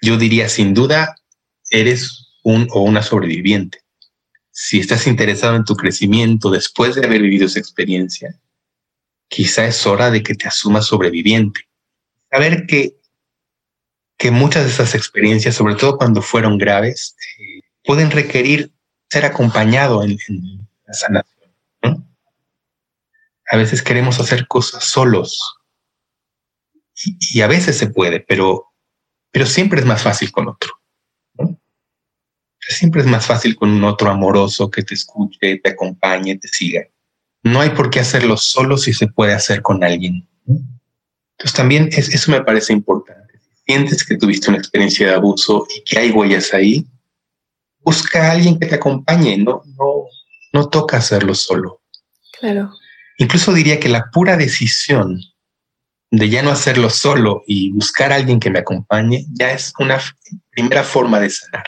yo 0.00 0.16
diría 0.16 0.48
sin 0.48 0.72
duda, 0.72 1.14
eres 1.70 2.38
un 2.42 2.68
o 2.70 2.80
una 2.80 3.02
sobreviviente 3.02 3.82
si 4.60 4.80
estás 4.80 5.06
interesado 5.06 5.54
en 5.54 5.64
tu 5.64 5.76
crecimiento 5.76 6.50
después 6.50 6.96
de 6.96 7.06
haber 7.06 7.22
vivido 7.22 7.46
esa 7.46 7.60
experiencia, 7.60 8.34
quizá 9.28 9.64
es 9.66 9.86
hora 9.86 10.10
de 10.10 10.24
que 10.24 10.34
te 10.34 10.48
asumas 10.48 10.86
sobreviviente. 10.86 11.60
Saber 12.28 12.66
que, 12.66 12.96
que 14.16 14.32
muchas 14.32 14.64
de 14.64 14.70
esas 14.70 14.96
experiencias, 14.96 15.54
sobre 15.54 15.76
todo 15.76 15.96
cuando 15.96 16.22
fueron 16.22 16.58
graves, 16.58 17.14
eh, 17.38 17.60
pueden 17.84 18.10
requerir 18.10 18.72
ser 19.08 19.26
acompañado 19.26 20.02
en, 20.02 20.18
la 20.84 20.92
sanación. 20.92 22.12
A 23.52 23.56
veces 23.56 23.80
queremos 23.80 24.18
hacer 24.18 24.48
cosas 24.48 24.82
solos 24.82 25.38
y, 27.04 27.16
y, 27.38 27.42
a 27.42 27.46
veces 27.46 27.78
se 27.78 27.86
puede, 27.86 28.18
pero, 28.18 28.66
pero 29.30 29.46
siempre 29.46 29.78
es 29.78 29.86
más 29.86 30.02
fácil 30.02 30.32
con 30.32 30.48
otro 30.48 30.77
siempre 32.74 33.00
es 33.00 33.06
más 33.06 33.26
fácil 33.26 33.56
con 33.56 33.70
un 33.70 33.84
otro 33.84 34.10
amoroso 34.10 34.70
que 34.70 34.82
te 34.82 34.94
escuche, 34.94 35.58
te 35.58 35.70
acompañe, 35.70 36.36
te 36.36 36.48
siga. 36.48 36.82
No 37.42 37.60
hay 37.60 37.70
por 37.70 37.90
qué 37.90 38.00
hacerlo 38.00 38.36
solo 38.36 38.76
si 38.76 38.92
se 38.92 39.06
puede 39.06 39.32
hacer 39.32 39.62
con 39.62 39.82
alguien. 39.82 40.28
Entonces 40.46 41.54
también 41.54 41.88
es, 41.92 42.08
eso 42.10 42.30
me 42.30 42.42
parece 42.42 42.72
importante. 42.72 43.38
Si 43.40 43.72
sientes 43.72 44.04
que 44.04 44.16
tuviste 44.16 44.50
una 44.50 44.58
experiencia 44.58 45.06
de 45.06 45.14
abuso 45.14 45.66
y 45.74 45.82
que 45.82 45.98
hay 45.98 46.10
huellas 46.10 46.52
ahí, 46.52 46.86
busca 47.80 48.28
a 48.28 48.32
alguien 48.32 48.58
que 48.58 48.66
te 48.66 48.74
acompañe, 48.74 49.38
no, 49.38 49.62
no, 49.78 50.04
no 50.52 50.68
toca 50.68 50.98
hacerlo 50.98 51.34
solo. 51.34 51.80
Claro. 52.38 52.72
Incluso 53.16 53.52
diría 53.52 53.80
que 53.80 53.88
la 53.88 54.10
pura 54.12 54.36
decisión 54.36 55.20
de 56.10 56.28
ya 56.28 56.42
no 56.42 56.50
hacerlo 56.50 56.90
solo 56.90 57.44
y 57.46 57.72
buscar 57.72 58.12
a 58.12 58.16
alguien 58.16 58.40
que 58.40 58.50
me 58.50 58.58
acompañe 58.58 59.26
ya 59.32 59.52
es 59.52 59.72
una 59.78 60.00
primera 60.50 60.82
forma 60.82 61.20
de 61.20 61.30
sanar 61.30 61.64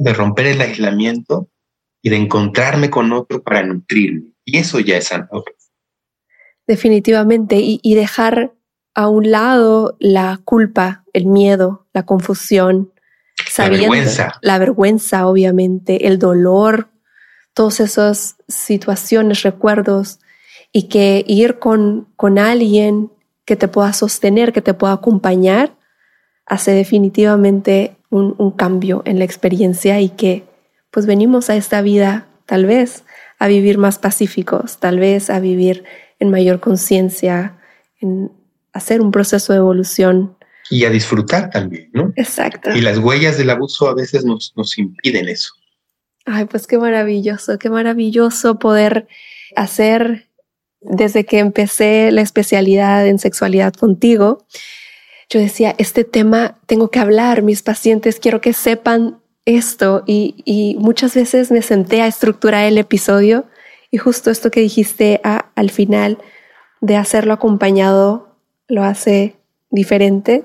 de 0.00 0.14
romper 0.14 0.46
el 0.46 0.60
aislamiento 0.62 1.50
y 2.02 2.08
de 2.08 2.16
encontrarme 2.16 2.88
con 2.88 3.12
otro 3.12 3.42
para 3.42 3.62
nutrirme. 3.62 4.32
Y 4.46 4.56
eso 4.56 4.80
ya 4.80 4.96
es 4.96 5.08
sanador. 5.08 5.44
Definitivamente. 6.66 7.58
Y, 7.60 7.94
dejar 7.94 8.54
a 8.94 9.08
un 9.08 9.30
lado 9.30 9.98
la 10.00 10.40
culpa, 10.42 11.04
el 11.12 11.26
miedo, 11.26 11.86
la 11.92 12.06
confusión, 12.06 12.92
la 13.58 13.68
vergüenza. 13.68 14.32
La 14.40 14.56
vergüenza, 14.56 15.26
obviamente, 15.26 16.06
el 16.06 16.18
dolor, 16.18 16.88
todas 17.52 17.80
esas 17.80 18.36
situaciones, 18.48 19.42
recuerdos, 19.42 20.18
y 20.72 20.88
que 20.88 21.24
ir 21.26 21.58
con, 21.58 22.08
con 22.16 22.38
alguien 22.38 23.12
que 23.44 23.56
te 23.56 23.68
pueda 23.68 23.92
sostener, 23.92 24.54
que 24.54 24.62
te 24.62 24.72
pueda 24.72 24.94
acompañar, 24.94 25.76
hace 26.46 26.72
definitivamente 26.72 27.99
un, 28.10 28.50
cambio 28.52 29.02
en 29.06 29.18
la 29.18 29.24
experiencia 29.24 30.00
y 30.00 30.10
que 30.10 30.44
pues 30.90 31.06
venimos 31.06 31.48
a 31.48 31.56
esta 31.56 31.80
vida 31.82 32.26
tal 32.46 32.66
vez 32.66 33.04
a 33.38 33.46
vivir 33.46 33.78
más 33.78 33.98
pacíficos, 33.98 34.78
tal 34.78 34.98
vez 34.98 35.30
a 35.30 35.40
vivir 35.40 35.84
en 36.18 36.30
mayor 36.30 36.60
conciencia, 36.60 37.58
en 38.00 38.30
hacer 38.72 39.00
un 39.00 39.12
proceso 39.12 39.52
de 39.52 39.60
evolución. 39.60 40.36
Y 40.68 40.84
a 40.84 40.90
disfrutar 40.90 41.50
también, 41.50 41.90
¿no? 41.92 42.12
Exacto. 42.16 42.70
Y 42.74 42.80
las 42.80 42.98
huellas 42.98 43.38
del 43.38 43.50
abuso 43.50 43.88
a 43.88 43.94
veces 43.94 44.24
nos, 44.24 44.52
nos 44.56 44.76
impiden 44.78 45.28
eso. 45.28 45.52
Ay, 46.26 46.44
pues 46.44 46.66
qué 46.66 46.78
maravilloso, 46.78 47.58
qué 47.58 47.70
maravilloso 47.70 48.58
poder 48.58 49.08
hacer 49.56 50.28
desde 50.80 51.24
que 51.24 51.38
empecé 51.38 52.10
la 52.12 52.20
especialidad 52.20 53.06
en 53.06 53.18
sexualidad 53.18 53.72
contigo 53.74 54.46
yo 55.30 55.38
decía, 55.38 55.76
este 55.78 56.02
tema 56.02 56.58
tengo 56.66 56.90
que 56.90 56.98
hablar, 56.98 57.42
mis 57.42 57.62
pacientes 57.62 58.18
quiero 58.18 58.40
que 58.40 58.52
sepan 58.52 59.20
esto 59.44 60.02
y, 60.04 60.76
muchas 60.80 61.14
veces 61.14 61.50
me 61.52 61.62
senté 61.62 62.02
a 62.02 62.08
estructurar 62.08 62.64
el 62.64 62.76
episodio 62.78 63.46
y 63.90 63.98
justo 63.98 64.30
esto 64.30 64.50
que 64.50 64.60
dijiste 64.60 65.20
al 65.22 65.70
final 65.70 66.18
de 66.80 66.96
hacerlo 66.96 67.32
acompañado 67.32 68.36
lo 68.66 68.82
hace 68.82 69.36
diferente. 69.70 70.44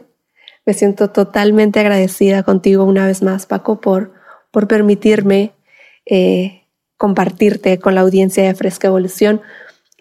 Me 0.66 0.74
siento 0.74 1.10
totalmente 1.10 1.80
agradecida 1.80 2.44
contigo 2.44 2.84
una 2.84 3.06
vez 3.06 3.22
más, 3.22 3.46
Paco, 3.46 3.82
por, 3.82 4.14
por 4.52 4.68
permitirme 4.68 5.52
eh, 6.06 6.64
compartirte 6.98 7.80
con 7.80 7.96
la 7.96 8.02
audiencia 8.02 8.44
de 8.44 8.56
Fresca 8.56 8.88
Evolución 8.88 9.42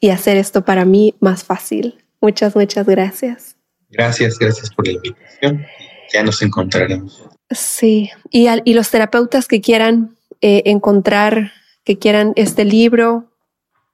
y 0.01 0.11
hacer 0.11 0.37
esto 0.37 0.65
para 0.65 0.85
mí 0.85 1.15
más 1.21 1.45
fácil. 1.45 2.05
Muchas, 2.21 2.55
muchas 2.55 2.87
gracias. 2.87 3.54
Gracias, 3.97 4.39
gracias 4.39 4.71
por 4.71 4.87
la 4.87 4.93
invitación. 4.93 5.67
Ya 6.13 6.23
nos 6.23 6.43
encontraremos. 6.43 7.25
Sí, 7.51 8.11
y, 8.31 8.47
y 8.65 8.75
los 8.75 8.91
terapeutas 8.91 9.47
que 9.47 9.61
quieran 9.61 10.17
eh, 10.41 10.63
encontrar, 10.67 11.53
que 11.85 11.99
quieran 11.99 12.33
este 12.37 12.65
libro, 12.65 13.33